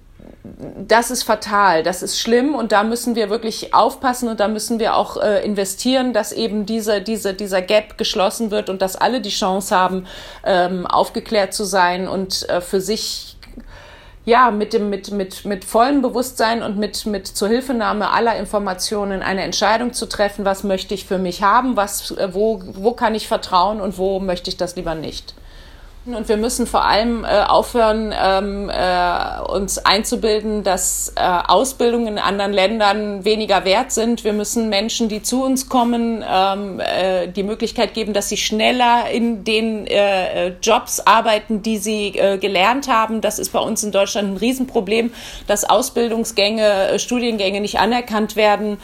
das 0.88 1.12
ist 1.12 1.24
fatal, 1.24 1.84
das 1.84 2.02
ist 2.02 2.20
schlimm 2.20 2.56
und 2.56 2.72
da 2.72 2.84
müssen 2.84 3.16
wir 3.16 3.30
wirklich 3.30 3.74
aufpassen 3.74 4.30
und 4.30 4.40
da 4.40 4.48
müssen 4.48 4.80
wir 4.80 4.96
auch 4.96 5.18
äh, 5.18 5.44
investieren, 5.44 6.14
dass 6.14 6.32
eben 6.32 6.66
diese, 6.66 7.02
diese, 7.02 7.34
dieser 7.34 7.62
Gap 7.62 7.98
geschlossen 7.98 8.52
wird 8.52 8.70
und 8.70 8.82
dass 8.82 8.96
alle 8.96 9.20
die 9.20 9.30
Chance 9.30 9.76
haben, 9.76 10.08
ähm, 10.46 10.88
aufgeklärt 10.88 11.54
zu 11.54 11.66
sein 11.66 12.08
und 12.08 12.48
äh, 12.50 12.62
für 12.62 12.80
sich 12.82 13.38
ja, 14.28 14.52
mit 14.52 14.74
dem, 14.74 14.90
mit, 14.90 15.10
mit, 15.12 15.46
mit 15.46 15.64
vollem 15.64 16.02
Bewusstsein 16.02 16.62
und 16.62 16.78
mit, 16.78 17.06
mit 17.06 17.28
Zuhilfenahme 17.28 18.12
aller 18.12 18.36
Informationen 18.38 19.22
eine 19.22 19.44
Entscheidung 19.44 19.94
zu 19.94 20.06
treffen, 20.06 20.44
was 20.44 20.66
möchte 20.66 20.94
ich 20.94 21.06
für 21.06 21.18
mich 21.18 21.44
haben, 21.44 21.78
was, 21.78 22.12
äh, 22.12 22.34
wo, 22.34 22.62
wo 22.74 22.92
kann 22.92 23.16
ich 23.16 23.30
vertrauen 23.30 23.80
und 23.80 23.98
wo 23.98 24.20
möchte 24.20 24.50
ich 24.50 24.58
das 24.58 24.76
lieber 24.76 24.96
nicht. 24.96 25.34
Und 26.16 26.30
wir 26.30 26.38
müssen 26.38 26.68
vor 26.68 26.86
allem 26.86 27.26
äh, 27.26 27.44
aufhören, 27.44 28.14
ähm, 28.18 28.70
äh, 28.70 29.42
uns 29.52 29.78
einzubilden, 29.78 30.64
dass 30.64 31.12
äh, 31.18 31.22
Ausbildungen 31.22 32.08
in 32.08 32.18
anderen 32.18 32.54
Ländern 32.54 33.26
weniger 33.26 33.66
wert 33.66 33.92
sind. 33.92 34.24
Wir 34.24 34.32
müssen 34.32 34.70
Menschen, 34.70 35.10
die 35.10 35.22
zu 35.22 35.44
uns 35.44 35.68
kommen, 35.68 36.24
ähm, 36.26 36.80
äh, 36.80 37.28
die 37.28 37.44
Möglichkeit 37.44 37.94
geben, 37.94 38.14
dass 38.14 38.30
sie 38.30 38.38
schneller 38.38 39.10
in 39.12 39.44
den 39.44 39.86
äh, 39.86 40.54
Jobs 40.62 41.02
arbeiten, 41.02 41.62
die 41.62 41.78
sie 41.78 42.18
äh, 42.18 42.38
gelernt 42.38 42.88
haben. 42.88 43.20
Das 43.20 43.38
ist 43.38 43.52
bei 43.52 43.60
uns 43.60 43.84
in 43.84 43.92
Deutschland 43.92 44.30
ein 44.30 44.38
Riesenproblem, 44.38 45.12
dass 45.46 45.66
Ausbildungsgänge, 45.66 46.92
äh, 46.92 47.00
Studiengänge 47.00 47.60
nicht 47.60 47.80
anerkannt 47.80 48.38
werden. 48.38 48.78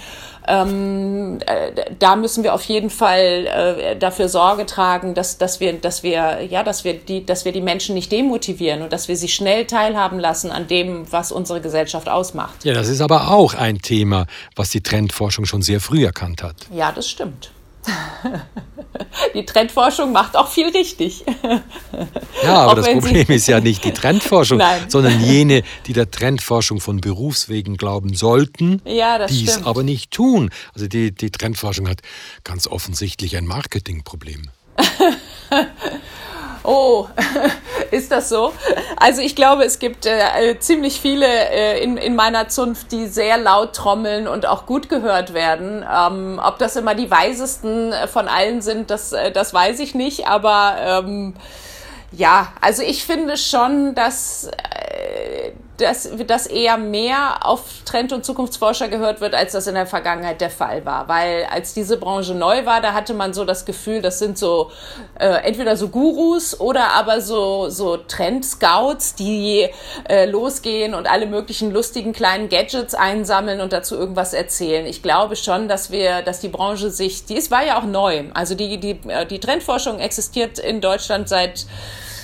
Ähm, 0.48 1.40
äh, 1.46 1.72
da 2.00 2.16
müssen 2.16 2.44
wir 2.44 2.54
auf 2.54 2.64
jeden 2.64 2.90
Fall 2.90 3.48
äh, 3.48 3.96
dafür 3.96 4.30
Sorge 4.30 4.66
tragen, 4.66 5.14
dass, 5.14 5.38
dass 5.38 5.60
wir, 5.60 5.74
dass 5.74 6.04
wir, 6.04 6.42
ja, 6.50 6.64
dass 6.64 6.84
wir 6.84 6.94
die, 6.94 7.26
dass 7.26 7.46
wir 7.46 7.52
die 7.52 7.62
Menschen 7.62 7.96
nicht 7.96 8.12
demotivieren 8.12 8.82
und 8.82 8.92
dass 8.92 9.08
wir 9.08 9.16
sie 9.16 9.30
schnell 9.30 9.66
teilhaben 9.66 10.20
lassen 10.20 10.52
an 10.52 10.68
dem, 10.68 11.12
was 11.12 11.32
unsere 11.32 11.62
Gesellschaft 11.62 12.10
ausmacht. 12.10 12.66
Ja, 12.66 12.74
das 12.74 12.90
ist 12.90 13.02
aber 13.02 13.32
auch 13.32 13.54
ein 13.54 13.80
Thema, 13.80 14.26
was 14.56 14.70
die 14.70 14.82
Trendforschung 14.82 15.46
schon 15.46 15.62
sehr 15.62 15.80
früh 15.80 16.06
erkannt 16.06 16.44
hat. 16.44 16.56
Ja, 16.74 16.92
das 16.92 17.10
stimmt. 17.10 17.52
die 19.34 19.46
Trendforschung 19.46 20.12
macht 20.12 20.36
auch 20.36 20.48
viel 20.48 20.70
richtig. 20.70 21.24
Ja, 22.44 22.58
aber 22.58 22.76
das 22.76 22.90
Problem 22.92 23.28
ist 23.28 23.48
ja 23.48 23.60
nicht 23.60 23.84
die 23.84 23.92
Trendforschung, 23.94 24.62
sondern 24.88 25.24
jene, 25.24 25.64
die 25.86 25.94
der 25.94 26.10
Trendforschung 26.12 26.80
von 26.80 27.02
Berufswegen 27.02 27.78
glauben 27.78 28.14
sollten, 28.14 28.82
ja, 28.86 29.26
die 29.28 29.46
es 29.46 29.66
aber 29.66 29.84
nicht 29.84 30.12
tun. 30.12 30.50
Also 30.74 30.88
die, 30.88 31.12
die 31.12 31.32
Trendforschung 31.32 31.88
hat 31.90 32.02
ganz 32.44 32.68
offensichtlich 32.68 33.38
ein 33.38 33.46
Marketingproblem. 33.46 34.50
Oh, 36.64 37.08
ist 37.92 38.12
das 38.12 38.30
so? 38.30 38.54
Also 38.98 39.22
ich 39.22 39.36
glaube, 39.36 39.66
es 39.66 39.80
gibt 39.80 40.06
äh, 40.06 40.58
ziemlich 40.60 41.02
viele 41.02 41.28
äh, 41.28 41.84
in, 41.84 41.98
in 41.98 42.16
meiner 42.16 42.48
Zunft, 42.48 42.92
die 42.92 43.08
sehr 43.08 43.38
laut 43.38 43.76
trommeln 43.76 44.28
und 44.28 44.46
auch 44.46 44.66
gut 44.66 44.88
gehört 44.88 45.34
werden. 45.34 45.84
Ähm, 45.84 46.40
ob 46.44 46.60
das 46.60 46.78
immer 46.78 46.96
die 46.96 47.12
weisesten 47.12 47.94
von 48.08 48.28
allen 48.30 48.62
sind, 48.62 48.90
das, 48.90 49.12
äh, 49.12 49.32
das 49.32 49.54
weiß 49.54 49.80
ich 49.80 49.94
nicht. 49.94 50.28
Aber 50.28 50.76
ähm, 50.80 51.34
ja, 52.14 52.54
also 52.62 52.82
ich 52.82 53.04
finde 53.04 53.38
schon, 53.38 53.96
dass 53.96 54.46
äh, 54.46 54.52
dass, 55.78 56.10
dass 56.28 56.46
eher 56.46 56.78
mehr 56.78 57.46
auf 57.46 57.62
Trend- 57.86 58.14
und 58.14 58.24
Zukunftsforscher 58.24 58.90
gehört 58.90 59.22
wird, 59.22 59.34
als 59.34 59.54
das 59.54 59.66
in 59.66 59.74
der 59.74 59.88
Vergangenheit 59.88 60.40
der 60.40 60.52
Fall 60.52 60.86
war. 60.86 61.08
Weil 61.08 61.48
als 61.52 61.74
diese 61.74 61.98
Branche 61.98 62.36
neu 62.36 62.66
war, 62.66 62.80
da 62.80 62.94
hatte 62.94 63.14
man 63.14 63.34
so 63.34 63.44
das 63.44 63.66
Gefühl, 63.66 64.02
das 64.02 64.20
sind 64.20 64.38
so 64.38 64.72
äh, 65.20 65.26
entweder 65.44 65.76
so 65.76 65.90
Gurus 65.90 66.60
oder 66.60 66.92
aber 66.92 67.22
so, 67.22 67.70
so 67.70 67.98
Trend-Scouts, 67.98 69.16
die 69.16 69.68
äh, 70.08 70.26
losgehen 70.26 70.94
und 70.94 71.10
alle 71.10 71.26
möglichen 71.26 71.72
lustigen 71.72 72.14
kleinen 72.14 72.50
Gadgets 72.50 72.94
einsammeln 72.94 73.60
und 73.60 73.74
dazu 73.74 73.96
irgendwas 73.96 74.34
erzählen. 74.34 74.86
Ich 74.86 75.02
glaube 75.02 75.36
schon, 75.36 75.68
dass 75.68 75.92
wir, 75.92 76.22
dass 76.22 76.40
die 76.40 76.50
Branche 76.50 76.92
sich, 76.92 77.26
die 77.26 77.36
ist, 77.36 77.50
war 77.50 77.66
ja 77.66 77.80
auch 77.80 77.86
neu. 77.86 78.26
Also 78.36 78.54
die, 78.54 78.80
die, 78.80 79.00
äh, 79.08 79.26
die 79.26 79.40
Trendforschung 79.40 80.00
existiert 80.00 80.60
in 80.60 80.82
Deutschland 80.82 81.28
seit 81.28 81.66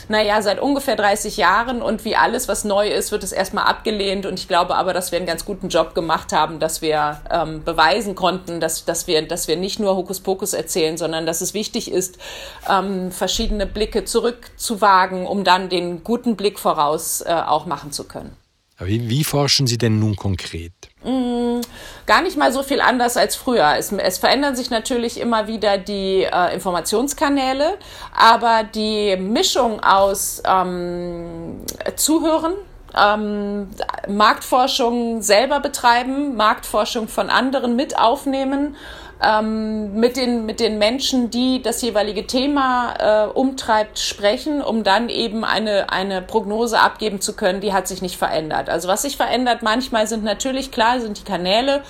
naja, 0.10 0.42
seit 0.42 0.60
ungefähr 0.60 0.96
30 0.96 1.38
Jahren 1.38 1.82
und 1.82 2.04
wie 2.04 2.16
alles, 2.16 2.48
was 2.48 2.64
neu 2.64 2.90
ist, 2.90 3.12
wird 3.12 3.24
es 3.24 3.32
erstmal 3.32 3.66
abgelehnt. 3.66 4.26
Und 4.26 4.40
ich 4.40 4.48
glaube 4.48 4.76
aber, 4.76 4.92
dass 4.92 5.12
wir 5.12 5.18
einen 5.18 5.28
ganz 5.28 5.46
guten 5.46 5.70
Job 5.70 5.94
gemacht 5.94 6.34
haben, 6.34 6.60
dass 6.60 6.82
wir 6.82 7.22
ähm, 7.32 7.64
beweisen 7.64 8.16
konnten, 8.16 8.60
dass, 8.60 8.86
dass, 8.86 9.06
wir, 9.06 9.22
dass 9.28 9.48
wir 9.48 9.56
nicht 9.56 9.80
nur 9.80 9.96
Hokuspokus 9.96 10.54
erzählen, 10.54 10.98
sondern 10.98 11.26
dass 11.28 11.42
es 11.42 11.54
wichtig 11.54 11.92
ist, 11.92 12.18
ähm, 12.68 13.12
verschiedene 13.12 13.68
Blicke 13.68 14.04
zurückzuwagen, 14.04 15.28
um 15.28 15.44
dann 15.44 15.70
den 15.70 16.04
guten 16.04 16.36
Blick 16.36 16.58
voraus 16.58 17.22
äh, 17.22 17.32
auch 17.32 17.68
machen 17.68 17.92
zu 17.92 18.04
können. 18.04 18.36
Wie, 18.80 19.10
wie 19.10 19.24
forschen 19.24 19.68
Sie 19.68 19.78
denn 19.78 20.00
nun 20.00 20.16
konkret? 20.16 20.89
Mm, 21.04 21.62
gar 22.06 22.22
nicht 22.22 22.36
mal 22.36 22.52
so 22.52 22.62
viel 22.62 22.82
anders 22.82 23.16
als 23.16 23.36
früher. 23.36 23.76
Es, 23.78 23.92
es 23.92 24.18
verändern 24.18 24.56
sich 24.56 24.70
natürlich 24.70 25.20
immer 25.20 25.48
wieder 25.48 25.78
die 25.78 26.24
äh, 26.24 26.54
Informationskanäle, 26.54 27.78
aber 28.14 28.64
die 28.64 29.16
Mischung 29.16 29.82
aus 29.82 30.44
ähm, 30.46 31.62
Zuhören, 31.96 32.54
ähm, 32.98 33.70
Marktforschung 34.10 35.22
selber 35.22 35.62
betreiben, 35.62 36.36
Marktforschung 36.36 37.08
von 37.08 37.30
anderen 37.30 37.78
mit 37.78 37.98
aufnehmen 37.98 38.76
ähm, 39.24 39.96
mit, 39.96 40.16
den, 40.16 40.46
mit 40.46 40.60
den 40.60 40.78
Menschen, 40.78 41.30
die 41.30 41.62
das 41.62 41.82
jeweilige 41.82 42.26
Thema 42.26 42.94
äh, 43.00 43.28
umtreibt, 43.28 44.00
sprechen, 44.00 44.62
um 44.62 44.84
dann 44.84 45.10
eben 45.10 45.44
eine, 45.44 45.92
eine 45.92 46.22
Prognose 46.22 46.80
abgeben 46.80 47.20
zu 47.20 47.36
können, 47.36 47.60
die 47.60 47.74
hat 47.74 47.88
sich 47.88 48.02
nicht 48.02 48.18
verändert. 48.18 48.70
Also 48.70 48.88
was 48.88 49.02
sich 49.02 49.18
verändert 49.18 49.62
manchmal 49.62 50.08
sind 50.08 50.24
natürlich 50.24 50.72
klar, 50.72 51.02
sind 51.02 51.20
die 51.20 51.24
Kanäle 51.24 51.82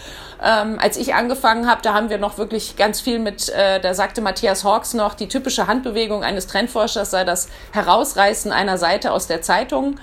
ähm, 0.43 0.78
als 0.82 0.97
ich 0.97 1.13
angefangen 1.13 1.69
habe, 1.69 1.82
da 1.82 1.93
haben 1.93 2.10
wir 2.10 2.17
noch 2.17 2.38
wirklich 2.38 2.78
ganz 2.78 3.02
viel 3.02 3.19
mit, 3.19 3.49
äh, 3.49 3.80
da 3.80 3.93
sagte 3.93 4.21
Matthias 4.21 4.63
Hawks 4.63 4.93
noch, 4.93 5.13
die 5.13 5.28
typische 5.28 5.67
Handbewegung 5.67 6.23
eines 6.23 6.47
Trendforschers 6.47 7.12
sei 7.12 7.25
das 7.25 7.49
Herausreißen 7.73 8.52
einer 8.52 8.78
Seite 8.78 9.12
aus 9.12 9.28
der 9.28 9.41
Zeitung. 9.41 9.99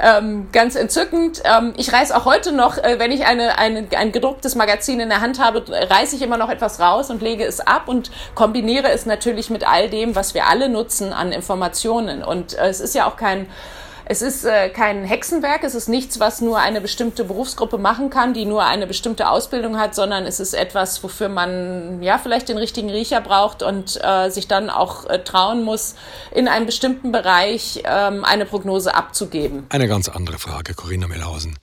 Ähm, 0.00 0.48
ganz 0.52 0.76
entzückend. 0.76 1.42
Ähm, 1.44 1.74
ich 1.76 1.92
reiß 1.92 2.12
auch 2.12 2.24
heute 2.24 2.52
noch, 2.52 2.78
äh, 2.78 2.98
wenn 2.98 3.10
ich 3.10 3.26
eine, 3.26 3.58
eine, 3.58 3.86
ein 3.96 4.12
gedrucktes 4.12 4.54
Magazin 4.54 5.00
in 5.00 5.08
der 5.08 5.20
Hand 5.20 5.42
habe, 5.42 5.64
reiße 5.68 6.14
ich 6.16 6.22
immer 6.22 6.36
noch 6.36 6.50
etwas 6.50 6.78
raus 6.78 7.10
und 7.10 7.20
lege 7.20 7.44
es 7.44 7.60
ab 7.60 7.88
und 7.88 8.10
kombiniere 8.34 8.90
es 8.90 9.06
natürlich 9.06 9.50
mit 9.50 9.66
all 9.66 9.90
dem, 9.90 10.14
was 10.14 10.34
wir 10.34 10.46
alle 10.46 10.68
nutzen 10.68 11.12
an 11.12 11.32
Informationen. 11.32 12.22
Und 12.22 12.56
äh, 12.56 12.68
es 12.68 12.80
ist 12.80 12.94
ja 12.94 13.08
auch 13.08 13.16
kein 13.16 13.48
es 14.04 14.22
ist 14.22 14.44
äh, 14.44 14.68
kein 14.70 15.04
Hexenwerk, 15.04 15.64
es 15.64 15.74
ist 15.74 15.88
nichts, 15.88 16.20
was 16.20 16.40
nur 16.40 16.58
eine 16.58 16.80
bestimmte 16.80 17.24
Berufsgruppe 17.24 17.78
machen 17.78 18.10
kann, 18.10 18.34
die 18.34 18.44
nur 18.44 18.64
eine 18.64 18.86
bestimmte 18.86 19.28
Ausbildung 19.28 19.78
hat, 19.78 19.94
sondern 19.94 20.26
es 20.26 20.40
ist 20.40 20.54
etwas, 20.54 21.02
wofür 21.02 21.28
man 21.28 22.02
ja 22.02 22.18
vielleicht 22.18 22.48
den 22.48 22.58
richtigen 22.58 22.90
Riecher 22.90 23.20
braucht 23.20 23.62
und 23.62 23.98
äh, 24.02 24.30
sich 24.30 24.48
dann 24.48 24.70
auch 24.70 25.06
äh, 25.06 25.22
trauen 25.22 25.62
muss, 25.62 25.94
in 26.32 26.48
einem 26.48 26.66
bestimmten 26.66 27.12
Bereich 27.12 27.82
ähm, 27.84 28.24
eine 28.24 28.46
Prognose 28.46 28.94
abzugeben. 28.94 29.66
Eine 29.68 29.88
ganz 29.88 30.08
andere 30.08 30.38
Frage, 30.38 30.74
Corinna 30.74 31.06
Mellhausen. 31.06 31.58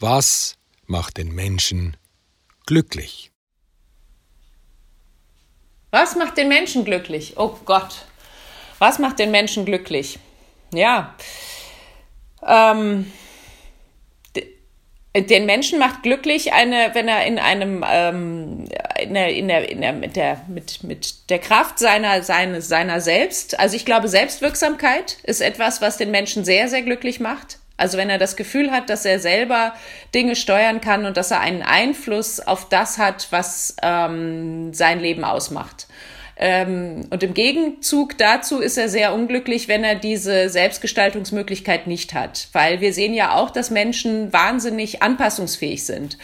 Was 0.00 0.56
macht 0.86 1.18
den 1.18 1.34
Menschen 1.34 1.96
glücklich? 2.66 3.30
Was 5.90 6.14
macht 6.16 6.36
den 6.36 6.48
Menschen 6.48 6.84
glücklich? 6.84 7.34
Oh 7.36 7.56
Gott. 7.64 8.04
Was 8.78 8.98
macht 8.98 9.18
den 9.18 9.30
Menschen 9.30 9.64
glücklich? 9.64 10.18
Ja, 10.72 11.14
ähm, 12.46 13.10
den 15.16 15.44
Menschen 15.44 15.80
macht 15.80 16.04
glücklich, 16.04 16.52
eine, 16.52 16.90
wenn 16.92 17.08
er 17.08 17.24
in 17.26 17.38
einem 17.40 17.84
ähm, 17.88 18.68
in 19.00 19.14
der, 19.14 19.34
in 19.34 19.48
der, 19.48 19.68
in 19.68 19.80
der, 19.80 19.92
mit, 19.92 20.14
der, 20.14 20.42
mit, 20.46 20.84
mit 20.84 21.30
der 21.30 21.40
Kraft 21.40 21.78
seiner, 21.78 22.22
seines, 22.22 22.68
seiner 22.68 23.00
selbst. 23.00 23.58
Also 23.58 23.74
ich 23.74 23.84
glaube, 23.84 24.08
Selbstwirksamkeit 24.08 25.18
ist 25.24 25.40
etwas, 25.40 25.80
was 25.80 25.96
den 25.96 26.10
Menschen 26.12 26.44
sehr, 26.44 26.68
sehr 26.68 26.82
glücklich 26.82 27.18
macht. 27.18 27.58
Also 27.76 27.96
wenn 27.96 28.10
er 28.10 28.18
das 28.18 28.36
Gefühl 28.36 28.70
hat, 28.70 28.90
dass 28.90 29.04
er 29.06 29.18
selber 29.18 29.74
Dinge 30.14 30.36
steuern 30.36 30.80
kann 30.80 31.06
und 31.06 31.16
dass 31.16 31.30
er 31.30 31.40
einen 31.40 31.62
Einfluss 31.62 32.38
auf 32.38 32.68
das 32.68 32.98
hat, 32.98 33.28
was 33.30 33.74
ähm, 33.82 34.74
sein 34.74 35.00
Leben 35.00 35.24
ausmacht. 35.24 35.86
Ähm, 36.42 37.06
und 37.10 37.22
im 37.22 37.34
Gegenzug 37.34 38.16
dazu 38.16 38.60
ist 38.60 38.78
er 38.78 38.88
sehr 38.88 39.12
unglücklich, 39.12 39.68
wenn 39.68 39.84
er 39.84 39.94
diese 39.94 40.48
Selbstgestaltungsmöglichkeit 40.48 41.86
nicht 41.86 42.14
hat. 42.14 42.48
Weil 42.52 42.80
wir 42.80 42.94
sehen 42.94 43.12
ja 43.12 43.34
auch, 43.34 43.50
dass 43.50 43.70
Menschen 43.70 44.32
wahnsinnig 44.32 45.02
anpassungsfähig 45.02 45.84
sind. 45.84 46.16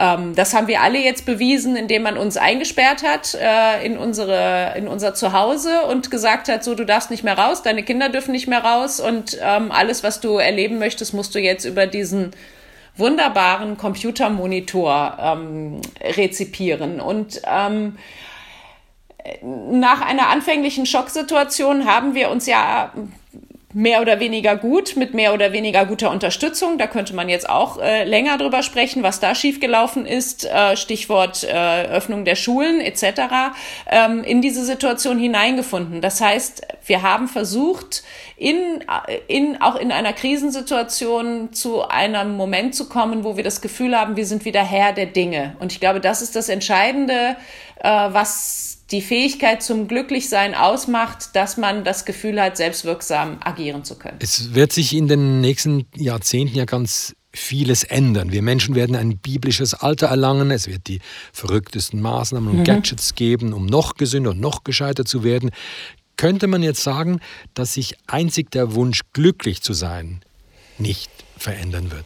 Ähm, 0.00 0.34
das 0.34 0.54
haben 0.54 0.68
wir 0.68 0.80
alle 0.80 0.98
jetzt 0.98 1.26
bewiesen, 1.26 1.76
indem 1.76 2.02
man 2.02 2.16
uns 2.16 2.38
eingesperrt 2.38 3.02
hat 3.02 3.34
äh, 3.34 3.84
in, 3.84 3.98
unsere, 3.98 4.72
in 4.78 4.88
unser 4.88 5.12
Zuhause 5.12 5.82
und 5.82 6.10
gesagt 6.10 6.48
hat, 6.48 6.64
so, 6.64 6.74
du 6.74 6.86
darfst 6.86 7.10
nicht 7.10 7.22
mehr 7.22 7.36
raus, 7.36 7.62
deine 7.62 7.82
Kinder 7.82 8.08
dürfen 8.08 8.32
nicht 8.32 8.48
mehr 8.48 8.64
raus 8.64 9.00
und 9.00 9.36
ähm, 9.42 9.70
alles, 9.70 10.02
was 10.02 10.20
du 10.20 10.38
erleben 10.38 10.78
möchtest, 10.78 11.12
musst 11.12 11.34
du 11.34 11.38
jetzt 11.38 11.66
über 11.66 11.86
diesen 11.86 12.30
wunderbaren 12.96 13.76
Computermonitor 13.76 15.18
ähm, 15.20 15.82
rezipieren. 16.00 17.00
Und 17.00 17.42
ähm, 17.46 17.98
nach 19.42 20.00
einer 20.00 20.28
anfänglichen 20.28 20.86
Schocksituation 20.86 21.86
haben 21.86 22.14
wir 22.14 22.30
uns 22.30 22.46
ja 22.46 22.92
mehr 23.74 24.02
oder 24.02 24.20
weniger 24.20 24.56
gut, 24.56 24.96
mit 24.96 25.14
mehr 25.14 25.32
oder 25.32 25.52
weniger 25.52 25.86
guter 25.86 26.10
Unterstützung. 26.10 26.78
Da 26.78 26.86
könnte 26.86 27.14
man 27.14 27.28
jetzt 27.28 27.48
auch 27.48 27.80
äh, 27.80 28.04
länger 28.04 28.36
drüber 28.38 28.62
sprechen, 28.62 29.02
was 29.02 29.20
da 29.20 29.34
schiefgelaufen 29.34 30.06
ist. 30.06 30.44
Äh, 30.44 30.76
Stichwort 30.76 31.44
äh, 31.44 31.84
Öffnung 31.86 32.24
der 32.24 32.36
Schulen 32.36 32.80
etc. 32.80 33.54
Ähm, 33.90 34.24
in 34.24 34.42
diese 34.42 34.64
Situation 34.64 35.18
hineingefunden. 35.18 36.00
Das 36.00 36.20
heißt, 36.20 36.66
wir 36.84 37.02
haben 37.02 37.28
versucht, 37.28 38.02
in, 38.36 38.84
in, 39.28 39.60
auch 39.62 39.76
in 39.76 39.92
einer 39.92 40.12
Krisensituation 40.12 41.52
zu 41.52 41.88
einem 41.88 42.36
Moment 42.36 42.74
zu 42.74 42.88
kommen, 42.88 43.24
wo 43.24 43.36
wir 43.36 43.44
das 43.44 43.60
Gefühl 43.60 43.98
haben, 43.98 44.16
wir 44.16 44.26
sind 44.26 44.44
wieder 44.44 44.62
Herr 44.62 44.92
der 44.92 45.06
Dinge. 45.06 45.56
Und 45.60 45.72
ich 45.72 45.80
glaube, 45.80 46.00
das 46.00 46.22
ist 46.22 46.36
das 46.36 46.48
Entscheidende, 46.48 47.36
äh, 47.80 47.88
was 47.88 48.81
die 48.92 49.00
Fähigkeit 49.00 49.62
zum 49.62 49.88
Glücklichsein 49.88 50.54
ausmacht, 50.54 51.34
dass 51.34 51.56
man 51.56 51.84
das 51.84 52.04
Gefühl 52.04 52.40
hat, 52.40 52.56
selbstwirksam 52.56 53.38
agieren 53.40 53.84
zu 53.84 53.96
können. 53.96 54.18
Es 54.20 54.54
wird 54.54 54.72
sich 54.72 54.94
in 54.94 55.08
den 55.08 55.40
nächsten 55.40 55.86
Jahrzehnten 55.96 56.56
ja 56.56 56.66
ganz 56.66 57.16
vieles 57.34 57.82
ändern. 57.82 58.30
Wir 58.30 58.42
Menschen 58.42 58.74
werden 58.74 58.94
ein 58.94 59.16
biblisches 59.16 59.72
Alter 59.72 60.08
erlangen. 60.08 60.50
Es 60.50 60.66
wird 60.66 60.86
die 60.86 61.00
verrücktesten 61.32 62.00
Maßnahmen 62.02 62.50
und 62.50 62.58
mhm. 62.58 62.64
Gadgets 62.64 63.14
geben, 63.14 63.54
um 63.54 63.64
noch 63.64 63.94
gesünder 63.94 64.30
und 64.30 64.40
noch 64.40 64.64
gescheiter 64.64 65.04
zu 65.04 65.24
werden. 65.24 65.50
Könnte 66.16 66.46
man 66.46 66.62
jetzt 66.62 66.82
sagen, 66.82 67.20
dass 67.54 67.72
sich 67.74 67.96
einzig 68.06 68.50
der 68.50 68.74
Wunsch, 68.74 69.00
glücklich 69.14 69.62
zu 69.62 69.72
sein, 69.72 70.20
nicht 70.78 71.10
verändern 71.38 71.90
wird? 71.90 72.04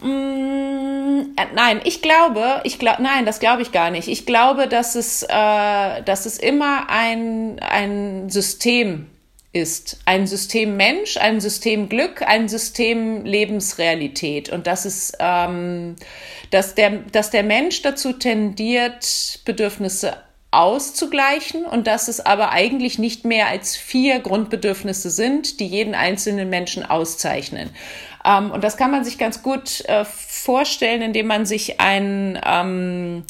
Mm, 0.00 1.34
äh, 1.36 1.46
nein, 1.54 1.80
ich 1.84 2.02
glaube, 2.02 2.60
ich 2.64 2.78
glaube, 2.78 3.02
nein, 3.02 3.24
das 3.24 3.40
glaube 3.40 3.62
ich 3.62 3.72
gar 3.72 3.90
nicht. 3.90 4.08
Ich 4.08 4.26
glaube, 4.26 4.68
dass 4.68 4.94
es, 4.94 5.22
äh, 5.22 6.02
dass 6.02 6.26
es 6.26 6.38
immer 6.38 6.88
ein, 6.88 7.58
ein 7.60 8.28
System 8.28 9.06
ist. 9.52 10.00
Ein 10.04 10.26
System 10.26 10.76
Mensch, 10.76 11.16
ein 11.16 11.40
System 11.40 11.88
Glück, 11.88 12.22
ein 12.22 12.48
System 12.48 13.24
Lebensrealität. 13.24 14.50
Und 14.50 14.66
das 14.66 14.84
ist, 14.84 15.16
ähm, 15.18 15.96
dass, 16.50 16.74
der, 16.74 16.90
dass 17.10 17.30
der 17.30 17.42
Mensch 17.42 17.80
dazu 17.80 18.12
tendiert, 18.12 19.40
Bedürfnisse 19.46 20.18
auszugleichen 20.50 21.64
und 21.64 21.86
dass 21.86 22.08
es 22.08 22.24
aber 22.24 22.50
eigentlich 22.50 22.98
nicht 22.98 23.24
mehr 23.24 23.48
als 23.48 23.76
vier 23.76 24.20
Grundbedürfnisse 24.20 25.10
sind, 25.10 25.60
die 25.60 25.66
jeden 25.66 25.94
einzelnen 25.94 26.48
Menschen 26.48 26.84
auszeichnen. 26.84 27.70
Ähm, 28.26 28.50
und 28.50 28.64
das 28.64 28.76
kann 28.76 28.90
man 28.90 29.04
sich 29.04 29.18
ganz 29.18 29.42
gut 29.42 29.84
äh, 29.86 30.04
vorstellen, 30.04 31.02
indem 31.02 31.26
man 31.26 31.46
sich 31.46 31.80
ein 31.80 32.38
ähm, 32.44 33.24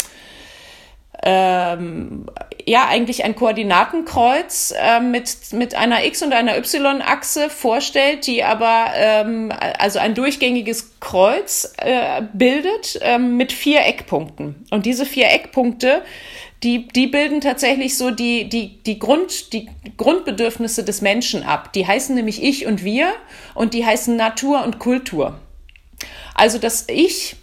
ähm, 1.22 2.26
ja 2.66 2.86
eigentlich 2.88 3.24
ein 3.24 3.36
Koordinatenkreuz 3.36 4.74
äh, 4.76 5.00
mit, 5.00 5.52
mit 5.52 5.74
einer 5.74 6.04
X- 6.04 6.22
und 6.22 6.32
einer 6.32 6.58
Y-Achse 6.58 7.48
vorstellt, 7.48 8.26
die 8.26 8.42
aber 8.44 8.86
ähm, 8.94 9.52
also 9.78 9.98
ein 9.98 10.14
durchgängiges 10.14 10.98
Kreuz 11.00 11.72
äh, 11.78 12.22
bildet 12.32 12.98
äh, 13.02 13.18
mit 13.18 13.52
vier 13.52 13.86
Eckpunkten. 13.86 14.66
Und 14.70 14.84
diese 14.84 15.06
vier 15.06 15.30
Eckpunkte, 15.30 16.02
die, 16.62 16.88
die 16.88 17.06
bilden 17.06 17.40
tatsächlich 17.40 17.96
so 17.96 18.10
die, 18.10 18.48
die, 18.48 18.82
die, 18.84 18.98
Grund, 18.98 19.52
die 19.52 19.68
Grundbedürfnisse 19.96 20.84
des 20.84 21.02
Menschen 21.02 21.42
ab. 21.42 21.72
Die 21.72 21.86
heißen 21.86 22.14
nämlich 22.14 22.42
Ich 22.42 22.66
und 22.66 22.82
Wir 22.82 23.12
und 23.54 23.74
die 23.74 23.84
heißen 23.84 24.16
Natur 24.16 24.64
und 24.64 24.78
Kultur. 24.78 25.38
Also 26.34 26.58
das 26.58 26.86
Ich 26.88 27.36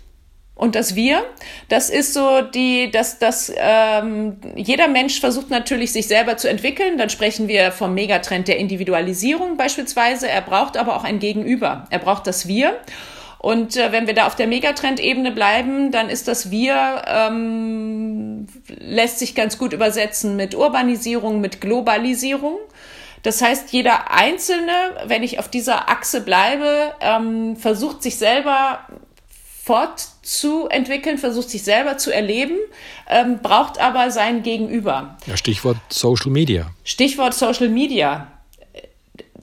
und 0.55 0.75
das 0.75 0.95
Wir, 0.95 1.23
das 1.67 1.89
ist 1.89 2.13
so 2.13 2.41
die, 2.41 2.91
dass 2.91 3.19
das 3.19 3.51
ähm, 3.55 4.37
jeder 4.55 4.87
Mensch 4.87 5.19
versucht 5.19 5.49
natürlich 5.49 5.91
sich 5.91 6.07
selber 6.07 6.37
zu 6.37 6.47
entwickeln. 6.49 6.97
Dann 6.97 7.09
sprechen 7.09 7.47
wir 7.47 7.71
vom 7.71 7.93
Megatrend 7.93 8.47
der 8.47 8.57
Individualisierung 8.57 9.57
beispielsweise. 9.57 10.27
Er 10.27 10.41
braucht 10.41 10.77
aber 10.77 10.95
auch 10.95 11.03
ein 11.03 11.19
Gegenüber. 11.19 11.85
Er 11.89 11.99
braucht 11.99 12.27
das 12.27 12.47
Wir. 12.47 12.79
Und 13.43 13.75
äh, 13.75 13.91
wenn 13.91 14.07
wir 14.07 14.13
da 14.13 14.25
auf 14.25 14.37
der 14.37 14.47
Megatrend-Ebene 14.47 15.33
bleiben, 15.33 15.91
dann 15.91 16.07
ist 16.07 16.29
das 16.29 16.49
Wir 16.49 17.01
ähm, 17.05 18.47
lässt 18.69 19.19
sich 19.19 19.35
ganz 19.35 19.57
gut 19.57 19.73
übersetzen 19.73 20.37
mit 20.37 20.55
Urbanisierung, 20.55 21.41
mit 21.41 21.59
Globalisierung. 21.59 22.55
Das 23.21 23.41
heißt, 23.41 23.73
jeder 23.73 24.11
Einzelne, 24.11 24.71
wenn 25.07 25.23
ich 25.23 25.39
auf 25.39 25.49
dieser 25.49 25.89
Achse 25.89 26.21
bleibe, 26.21 26.93
ähm, 27.01 27.57
versucht 27.57 28.01
sich 28.01 28.15
selber 28.15 28.79
fortzuentwickeln, 29.61 31.17
versucht 31.17 31.49
sich 31.49 31.63
selber 31.63 31.97
zu 31.97 32.13
erleben, 32.13 32.55
ähm, 33.09 33.39
braucht 33.43 33.77
aber 33.77 34.09
sein 34.11 34.43
Gegenüber. 34.43 35.17
Ja, 35.27 35.35
Stichwort 35.35 35.79
Social 35.89 36.31
Media. 36.31 36.67
Stichwort 36.85 37.33
Social 37.33 37.67
Media 37.67 38.32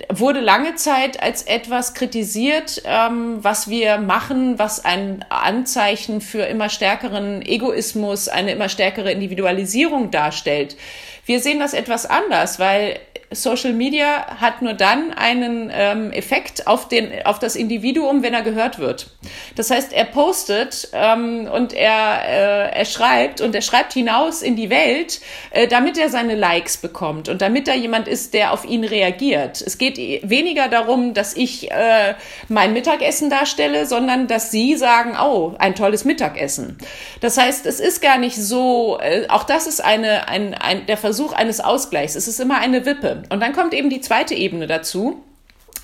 wurde 0.09 0.41
lange 0.41 0.75
Zeit 0.75 1.23
als 1.23 1.43
etwas 1.43 1.95
kritisiert, 1.95 2.83
ähm, 2.85 3.39
was 3.43 3.69
wir 3.69 3.99
machen, 3.99 4.59
was 4.59 4.85
ein 4.85 5.25
Anzeichen 5.29 6.21
für 6.21 6.43
immer 6.43 6.69
stärkeren 6.69 7.43
Egoismus, 7.43 8.29
eine 8.29 8.53
immer 8.53 8.69
stärkere 8.69 9.13
Individualisierung 9.13 10.11
darstellt. 10.11 10.77
Wir 11.27 11.41
sehen 11.41 11.61
das 11.61 11.75
etwas 11.75 12.07
anders, 12.07 12.59
weil 12.59 12.99
Social 13.33 13.73
Media 13.73 14.27
hat 14.41 14.61
nur 14.61 14.73
dann 14.73 15.13
einen 15.13 15.71
ähm, 15.73 16.11
Effekt 16.11 16.67
auf, 16.67 16.89
den, 16.89 17.13
auf 17.25 17.39
das 17.39 17.55
Individuum, 17.55 18.25
wenn 18.25 18.35
er 18.35 18.43
gehört 18.43 18.81
wird. 18.81 19.11
Das 19.55 19.71
heißt, 19.71 19.93
er 19.93 20.07
postet 20.07 20.89
ähm, 20.93 21.49
und 21.53 21.73
er, 21.73 22.23
äh, 22.25 22.79
er 22.79 22.85
schreibt 22.85 23.41
und 23.41 23.55
er 23.55 23.63
schreibt 23.63 23.93
hinaus 23.93 24.43
in 24.43 24.57
die 24.57 24.69
Welt, 24.69 25.21
äh, 25.53 25.69
damit 25.69 25.97
er 25.97 26.09
seine 26.09 26.35
Likes 26.35 26.77
bekommt 26.77 27.29
und 27.29 27.41
damit 27.41 27.69
da 27.69 27.75
jemand 27.75 28.09
ist, 28.09 28.35
der 28.35 28.53
auf 28.53 28.65
ihn 28.65 28.83
reagiert. 28.83 29.61
Es 29.61 29.79
geht 29.79 29.97
weniger 30.29 30.69
darum, 30.69 31.15
dass 31.15 31.37
ich 31.37 31.71
äh, 31.71 32.15
mein 32.49 32.73
Mittagessen 32.73 33.31
darstelle, 33.31 33.87
sondern 33.87 34.27
dass 34.27 34.51
Sie 34.51 34.75
sagen, 34.75 35.17
oh, 35.21 35.55
ein 35.59 35.77
tolles 35.77 36.05
Mittagessen. 36.05 36.79
Das 37.21 37.39
heißt, 37.39 37.65
es 37.67 37.79
ist 37.79 38.03
gar 38.03 38.19
nicht 38.19 38.37
so, 38.37 38.99
äh, 39.01 39.29
auch 39.29 39.45
das 39.45 39.69
ist 39.69 39.85
eine, 39.85 40.27
ein, 40.29 40.55
ein, 40.55 40.87
der 40.87 40.97
Versuch 40.97 41.33
eines 41.33 41.61
Ausgleichs. 41.61 42.17
Es 42.17 42.27
ist 42.27 42.41
immer 42.41 42.59
eine 42.59 42.85
Wippe. 42.85 43.20
Und 43.29 43.41
dann 43.41 43.53
kommt 43.53 43.75
eben 43.75 43.91
die 43.91 44.01
zweite 44.01 44.35
Ebene 44.35 44.67
dazu. 44.67 45.23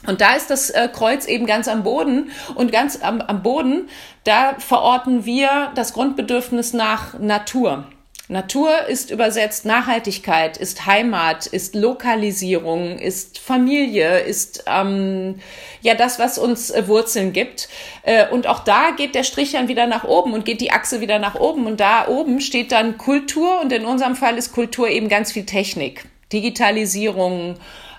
Und 0.06 0.20
da 0.20 0.34
ist 0.34 0.50
das 0.50 0.70
äh, 0.70 0.88
Kreuz 0.92 1.26
eben 1.26 1.46
ganz 1.46 1.68
am 1.68 1.82
Boden 1.82 2.30
und 2.54 2.70
ganz 2.70 3.02
am, 3.02 3.20
am 3.20 3.42
Boden, 3.42 3.88
da 4.24 4.54
verorten 4.58 5.24
wir 5.24 5.72
das 5.74 5.92
Grundbedürfnis 5.92 6.72
nach 6.72 7.18
Natur. 7.18 7.86
Natur 8.28 8.86
ist 8.88 9.12
übersetzt 9.12 9.64
Nachhaltigkeit, 9.66 10.56
ist 10.56 10.84
Heimat, 10.84 11.46
ist 11.46 11.76
Lokalisierung, 11.76 12.98
ist 12.98 13.38
Familie, 13.38 14.18
ist 14.18 14.64
ähm, 14.66 15.36
ja 15.80 15.94
das, 15.94 16.18
was 16.18 16.36
uns 16.36 16.72
äh, 16.72 16.88
Wurzeln 16.88 17.32
gibt. 17.32 17.68
Äh, 18.02 18.28
und 18.28 18.48
auch 18.48 18.64
da 18.64 18.90
geht 18.90 19.14
der 19.14 19.22
Strich 19.22 19.52
dann 19.52 19.68
wieder 19.68 19.86
nach 19.86 20.02
oben 20.02 20.32
und 20.32 20.44
geht 20.44 20.60
die 20.60 20.72
Achse 20.72 21.00
wieder 21.00 21.20
nach 21.20 21.36
oben. 21.36 21.66
Und 21.66 21.78
da 21.78 22.08
oben 22.08 22.40
steht 22.40 22.72
dann 22.72 22.98
Kultur 22.98 23.60
und 23.60 23.72
in 23.72 23.84
unserem 23.84 24.16
Fall 24.16 24.36
ist 24.38 24.52
Kultur 24.52 24.88
eben 24.88 25.08
ganz 25.08 25.30
viel 25.30 25.46
Technik. 25.46 26.06
Digitalisierung 26.36 27.56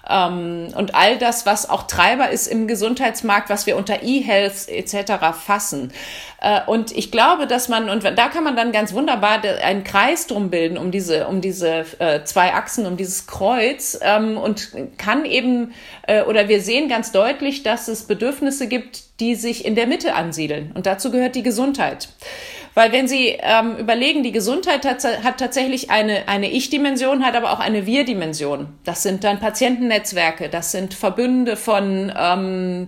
ähm, 0.08 0.67
und 0.76 0.93
all 0.93 1.17
das, 1.17 1.45
was 1.47 1.69
auch 1.69 1.88
Treiber 1.88 2.30
ist 2.30 2.47
im 2.47 2.67
Gesundheitsmarkt, 2.67 3.50
was 3.50 3.65
wir 3.65 3.76
unter 3.76 4.04
E-Health 4.04 4.69
etc. 4.69 5.13
fassen. 5.34 5.91
Äh, 6.39 6.62
und 6.67 6.95
ich 6.95 7.12
glaube, 7.12 7.47
dass 7.47 7.67
man, 7.67 7.89
und 7.89 8.04
da 8.04 8.30
kann 8.30 8.43
man 8.43 8.56
dann 8.56 8.71
ganz 8.71 8.93
wunderbar 8.93 9.41
einen 9.43 9.84
Kreis 9.84 10.28
drum 10.28 10.52
bilden, 10.52 10.78
um 10.78 10.91
diese, 10.91 11.28
um 11.28 11.41
diese 11.41 11.86
äh, 12.00 12.23
zwei 12.23 12.54
Achsen, 12.54 12.86
um 12.86 12.95
dieses 12.95 13.26
Kreuz 13.26 14.00
ähm, 14.02 14.38
und 14.38 14.71
kann 14.97 15.26
eben, 15.26 15.73
äh, 16.04 16.21
oder 16.21 16.47
wir 16.47 16.62
sehen 16.62 16.89
ganz 16.89 17.12
deutlich, 17.12 17.63
dass 17.63 17.88
es 17.88 18.04
Bedürfnisse 18.04 18.67
gibt, 18.67 19.19
die 19.19 19.34
sich 19.34 19.65
in 19.65 19.73
der 19.73 19.88
Mitte 19.88 20.13
ansiedeln. 20.13 20.71
Und 20.76 20.86
dazu 20.86 21.10
gehört 21.12 21.36
die 21.36 21.43
Gesundheit. 21.43 22.10
Weil 22.78 22.92
wenn 22.92 23.08
Sie 23.08 23.36
ähm, 23.42 23.76
überlegen, 23.78 24.22
die 24.22 24.32
Gesundheit 24.32 24.86
hat, 24.86 25.04
hat 25.04 25.40
tatsächlich 25.40 25.90
eine, 25.90 26.28
eine 26.28 26.52
Ich-Dimension, 26.52 27.26
hat 27.26 27.36
aber 27.36 27.52
auch 27.52 27.60
eine 27.60 27.88
Wir-Dimension. 27.88 28.68
Das 28.84 29.02
sind 29.02 29.24
dann 29.24 29.40
Patientennetzwerke, 29.40 30.48
das 30.48 30.74
sind 30.74 30.94
Verbünde 30.94 31.58
von 31.58 32.13
ähm, 32.16 32.86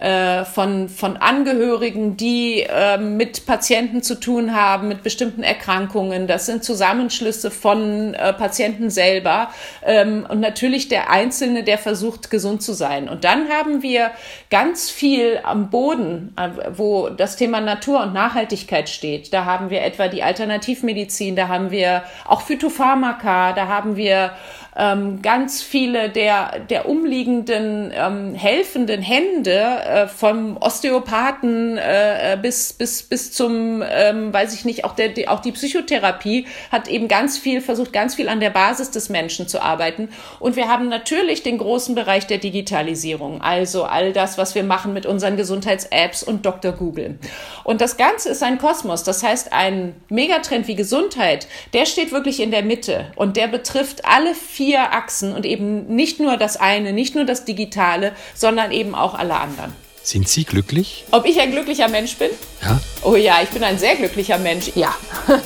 äh, 0.00 0.44
von, 0.44 0.88
von 0.88 1.16
Angehörigen, 1.16 2.16
die 2.16 2.62
äh, 2.62 2.98
mit 2.98 3.46
Patienten 3.46 4.02
zu 4.02 4.18
tun 4.18 4.52
haben, 4.52 4.88
mit 4.88 5.04
bestimmten 5.04 5.44
Erkrankungen. 5.44 6.26
Das 6.26 6.46
sind 6.46 6.64
Zusammenschlüsse 6.64 7.52
von 7.52 8.14
äh, 8.14 8.32
Patienten 8.32 8.90
selber 8.90 9.50
ähm, 9.84 10.26
und 10.28 10.40
natürlich 10.40 10.88
der 10.88 11.10
Einzelne, 11.10 11.62
der 11.62 11.78
versucht, 11.78 12.28
gesund 12.28 12.60
zu 12.60 12.72
sein. 12.72 13.08
Und 13.08 13.22
dann 13.22 13.48
haben 13.48 13.82
wir 13.82 14.10
ganz 14.50 14.90
viel 14.90 15.38
am 15.44 15.70
Boden, 15.70 16.34
äh, 16.36 16.48
wo 16.76 17.08
das 17.08 17.36
Thema 17.36 17.60
Natur 17.60 18.02
und 18.02 18.12
Nachhaltigkeit 18.12 18.88
steht. 18.88 19.32
Da 19.32 19.44
haben 19.44 19.70
wir 19.70 19.82
etwa 19.82 20.08
die 20.08 20.24
Alternativmedizin, 20.24 21.36
da 21.36 21.46
haben 21.46 21.70
wir 21.70 22.02
auch 22.26 22.40
Phytopharmaka, 22.40 23.52
da 23.52 23.68
haben 23.68 23.94
wir 23.94 24.32
ähm, 24.76 25.22
ganz 25.22 25.62
viele 25.62 26.10
der, 26.10 26.60
der 26.70 26.88
umliegenden 26.88 27.92
ähm, 27.94 28.34
helfenden 28.34 29.02
Hände 29.02 29.52
äh, 29.52 30.08
vom 30.08 30.56
Osteopathen 30.56 31.78
äh, 31.78 32.36
bis, 32.40 32.72
bis, 32.72 33.02
bis 33.02 33.32
zum, 33.32 33.82
ähm, 33.88 34.32
weiß 34.32 34.54
ich 34.54 34.64
nicht, 34.64 34.84
auch, 34.84 34.94
der, 34.94 35.08
die, 35.08 35.28
auch 35.28 35.40
die 35.40 35.52
Psychotherapie 35.52 36.46
hat 36.72 36.88
eben 36.88 37.08
ganz 37.08 37.38
viel, 37.38 37.60
versucht 37.60 37.92
ganz 37.92 38.16
viel 38.16 38.28
an 38.28 38.40
der 38.40 38.50
Basis 38.50 38.90
des 38.90 39.08
Menschen 39.08 39.46
zu 39.46 39.62
arbeiten. 39.62 40.08
Und 40.40 40.56
wir 40.56 40.68
haben 40.68 40.88
natürlich 40.88 41.42
den 41.42 41.58
großen 41.58 41.94
Bereich 41.94 42.26
der 42.26 42.38
Digitalisierung, 42.38 43.40
also 43.42 43.84
all 43.84 44.12
das, 44.12 44.38
was 44.38 44.54
wir 44.54 44.64
machen 44.64 44.92
mit 44.92 45.06
unseren 45.06 45.36
Gesundheits-Apps 45.36 46.22
und 46.22 46.44
Dr. 46.44 46.72
Google. 46.72 47.18
Und 47.62 47.80
das 47.80 47.96
Ganze 47.96 48.30
ist 48.30 48.42
ein 48.42 48.58
Kosmos. 48.58 49.04
Das 49.04 49.22
heißt, 49.22 49.52
ein 49.52 49.94
Megatrend 50.08 50.66
wie 50.66 50.74
Gesundheit, 50.74 51.46
der 51.72 51.86
steht 51.86 52.12
wirklich 52.12 52.40
in 52.40 52.50
der 52.50 52.62
Mitte 52.62 53.06
und 53.16 53.36
der 53.36 53.46
betrifft 53.46 54.04
alle 54.04 54.34
vier 54.34 54.63
vier 54.64 54.94
Achsen 54.94 55.34
und 55.34 55.44
eben 55.44 55.94
nicht 55.94 56.20
nur 56.20 56.38
das 56.38 56.56
eine, 56.56 56.94
nicht 56.94 57.14
nur 57.14 57.26
das 57.26 57.44
Digitale, 57.44 58.12
sondern 58.34 58.72
eben 58.72 58.94
auch 58.94 59.12
alle 59.12 59.34
anderen. 59.34 59.74
Sind 60.02 60.26
Sie 60.26 60.44
glücklich? 60.44 61.04
Ob 61.10 61.26
ich 61.26 61.38
ein 61.38 61.50
glücklicher 61.50 61.88
Mensch 61.88 62.16
bin? 62.16 62.30
Ja. 62.62 62.80
Oh 63.02 63.14
ja, 63.14 63.42
ich 63.42 63.50
bin 63.50 63.62
ein 63.62 63.78
sehr 63.78 63.96
glücklicher 63.96 64.38
Mensch. 64.38 64.70
Ja. 64.74 64.94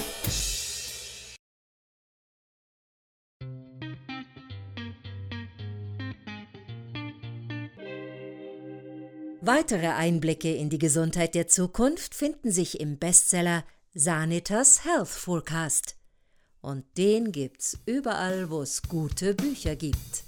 Weitere 9.41 9.89
Einblicke 9.89 10.55
in 10.55 10.71
die 10.71 10.79
Gesundheit 10.79 11.35
der 11.35 11.49
Zukunft 11.49 12.15
finden 12.15 12.53
sich 12.53 12.81
im 12.81 12.99
Bestseller 12.99 13.65
Sanitas 13.95 14.85
Health 14.85 15.09
Forecast. 15.09 15.98
Und 16.61 16.85
den 16.97 17.33
gibt's 17.33 17.79
überall, 17.87 18.51
wo 18.51 18.62
es 18.62 18.83
gute 18.83 19.35
Bücher 19.35 19.77
gibt. 19.77 20.28